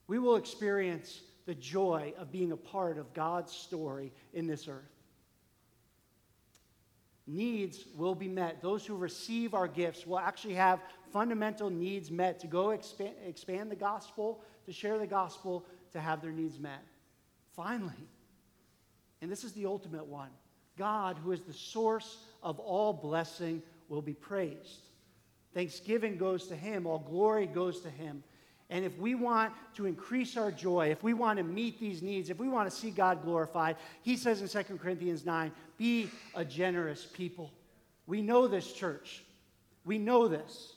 We 0.06 0.18
will 0.18 0.36
experience 0.36 1.20
the 1.50 1.54
joy 1.56 2.14
of 2.16 2.30
being 2.30 2.52
a 2.52 2.56
part 2.56 2.96
of 2.96 3.12
God's 3.12 3.50
story 3.50 4.12
in 4.32 4.46
this 4.46 4.68
earth. 4.68 4.94
Needs 7.26 7.86
will 7.96 8.14
be 8.14 8.28
met. 8.28 8.62
Those 8.62 8.86
who 8.86 8.94
receive 8.94 9.52
our 9.52 9.66
gifts 9.66 10.06
will 10.06 10.20
actually 10.20 10.54
have 10.54 10.78
fundamental 11.12 11.68
needs 11.68 12.08
met 12.08 12.38
to 12.38 12.46
go 12.46 12.70
expand, 12.70 13.14
expand 13.26 13.68
the 13.68 13.74
gospel, 13.74 14.44
to 14.64 14.72
share 14.72 14.96
the 14.96 15.08
gospel, 15.08 15.66
to 15.90 15.98
have 15.98 16.22
their 16.22 16.30
needs 16.30 16.60
met. 16.60 16.84
Finally, 17.56 18.06
and 19.20 19.28
this 19.28 19.42
is 19.42 19.50
the 19.50 19.66
ultimate 19.66 20.06
one 20.06 20.30
God, 20.78 21.18
who 21.18 21.32
is 21.32 21.40
the 21.40 21.52
source 21.52 22.18
of 22.44 22.60
all 22.60 22.92
blessing, 22.92 23.60
will 23.88 24.02
be 24.02 24.14
praised. 24.14 24.82
Thanksgiving 25.52 26.16
goes 26.16 26.46
to 26.46 26.54
Him, 26.54 26.86
all 26.86 27.00
glory 27.00 27.46
goes 27.46 27.80
to 27.80 27.90
Him. 27.90 28.22
And 28.70 28.84
if 28.84 28.96
we 28.98 29.16
want 29.16 29.52
to 29.74 29.86
increase 29.86 30.36
our 30.36 30.52
joy, 30.52 30.90
if 30.90 31.02
we 31.02 31.12
want 31.12 31.38
to 31.38 31.42
meet 31.42 31.80
these 31.80 32.02
needs, 32.02 32.30
if 32.30 32.38
we 32.38 32.48
want 32.48 32.70
to 32.70 32.74
see 32.74 32.90
God 32.90 33.22
glorified, 33.24 33.76
He 34.02 34.16
says 34.16 34.40
in 34.40 34.48
2 34.48 34.78
Corinthians 34.78 35.26
9, 35.26 35.50
be 35.76 36.08
a 36.36 36.44
generous 36.44 37.04
people. 37.04 37.52
We 38.06 38.22
know 38.22 38.46
this, 38.46 38.72
church. 38.72 39.24
We 39.84 39.98
know 39.98 40.28
this. 40.28 40.74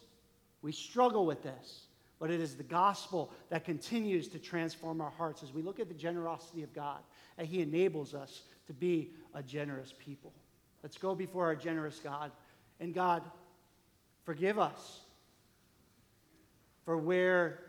We 0.63 0.71
struggle 0.71 1.25
with 1.27 1.43
this. 1.43 1.83
But 2.19 2.31
it 2.31 2.39
is 2.39 2.55
the 2.55 2.63
gospel 2.63 3.31
that 3.49 3.63
continues 3.63 4.27
to 4.29 4.39
transform 4.39 4.99
our 4.99 5.11
hearts 5.11 5.43
as 5.43 5.53
we 5.53 5.61
look 5.61 5.79
at 5.79 5.87
the 5.87 5.93
generosity 5.93 6.63
of 6.63 6.73
God, 6.73 6.99
and 7.37 7.47
He 7.47 7.61
enables 7.61 8.15
us 8.15 8.43
to 8.67 8.73
be 8.73 9.11
a 9.35 9.43
generous 9.43 9.93
people. 9.99 10.33
Let's 10.81 10.97
go 10.97 11.13
before 11.15 11.45
our 11.45 11.55
generous 11.55 11.99
God. 11.99 12.31
And 12.79 12.93
God, 12.93 13.23
forgive 14.23 14.57
us 14.57 15.01
for 16.85 16.97
where 16.97 17.59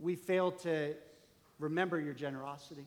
we 0.00 0.14
fail 0.16 0.52
to 0.52 0.94
remember 1.58 2.00
your 2.00 2.14
generosity. 2.14 2.86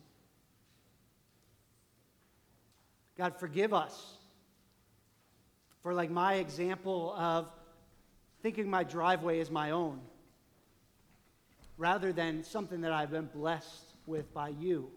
God, 3.16 3.38
forgive 3.38 3.74
us 3.74 4.14
for, 5.82 5.92
like, 5.92 6.10
my 6.10 6.34
example 6.34 7.14
of 7.14 7.48
thinking 8.42 8.68
my 8.68 8.84
driveway 8.84 9.40
is 9.40 9.50
my 9.50 9.70
own 9.70 10.00
rather 11.76 12.12
than 12.12 12.44
something 12.44 12.82
that 12.82 12.92
I've 12.92 13.10
been 13.10 13.28
blessed 13.32 13.94
with 14.06 14.32
by 14.34 14.48
you. 14.48 14.90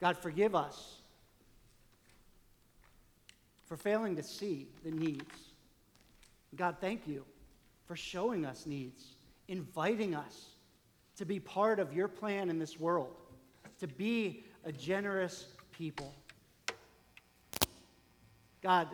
God, 0.00 0.16
forgive 0.16 0.54
us 0.54 0.96
for 3.64 3.76
failing 3.76 4.16
to 4.16 4.22
see 4.22 4.68
the 4.84 4.90
needs. 4.90 5.50
God, 6.54 6.76
thank 6.80 7.06
you 7.06 7.24
for 7.86 7.96
showing 7.96 8.44
us 8.44 8.66
needs, 8.66 9.15
inviting 9.48 10.14
us 10.14 10.46
to 11.16 11.24
be 11.24 11.40
part 11.40 11.78
of 11.78 11.92
your 11.92 12.08
plan 12.08 12.50
in 12.50 12.58
this 12.58 12.78
world, 12.78 13.14
to 13.80 13.86
be 13.86 14.44
a 14.64 14.72
generous 14.72 15.46
people. 15.72 16.14
God, 18.62 18.88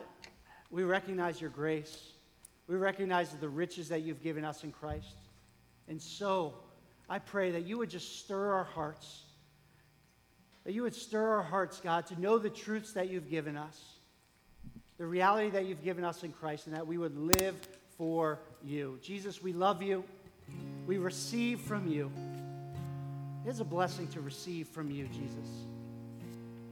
we 0.71 0.85
recognize 0.85 1.41
your 1.41 1.51
grace. 1.51 2.13
We 2.67 2.77
recognize 2.77 3.31
the 3.31 3.49
riches 3.49 3.89
that 3.89 4.03
you've 4.03 4.23
given 4.23 4.45
us 4.45 4.65
in 4.65 4.73
Christ. 4.73 5.17
And 5.89 6.01
so, 6.01 6.55
I 7.09 7.19
pray 7.19 7.51
that 7.51 7.67
you 7.67 7.79
would 7.79 7.91
just 7.91 8.21
stir 8.21 8.53
our 8.53 8.65
hearts 8.65 9.25
that 10.65 10.73
you 10.73 10.83
would 10.83 10.95
stir 10.95 11.29
our 11.29 11.43
hearts, 11.43 11.81
God, 11.81 12.07
to 12.07 12.21
know 12.21 12.39
the 12.39 12.51
truths 12.51 12.93
that 12.93 13.11
you've 13.11 13.29
given 13.29 13.57
us, 13.57 13.81
the 14.97 15.07
reality 15.07 15.51
that 15.51 15.67
you've 15.67 15.83
given 15.83 16.05
us 16.05 16.23
in 16.23 16.33
Christ, 16.33 16.67
and 16.67 16.77
that 16.77 16.87
we 16.87 16.99
would 16.99 17.17
live 17.17 17.57
for 17.97 18.39
you. 18.63 18.99
Jesus, 19.03 19.43
we 19.43 19.53
love 19.53 19.83
you. 19.83 20.05
We 20.86 20.99
receive 20.99 21.61
from 21.61 21.86
you. 21.88 22.11
It 23.45 23.49
is 23.49 23.61
a 23.61 23.64
blessing 23.64 24.09
to 24.09 24.20
receive 24.20 24.68
from 24.68 24.90
you, 24.90 25.07
Jesus. 25.09 25.66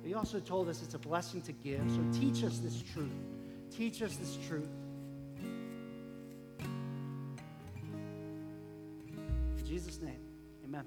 But 0.01 0.11
you 0.11 0.17
also 0.17 0.41
told 0.41 0.69
us 0.69 0.83
it's 0.83 0.95
a 0.95 0.99
blessing 0.99 1.43
to 1.43 1.53
give. 1.53 1.83
So 1.91 2.03
teach 2.13 2.45
us 2.45 2.59
this 2.59 2.83
truth. 2.83 3.13
Teach 3.77 4.03
us 4.03 4.17
this 4.17 4.39
truth. 4.47 4.69
In 9.59 9.67
Jesus' 9.67 10.01
name, 10.01 10.21
amen. 10.65 10.85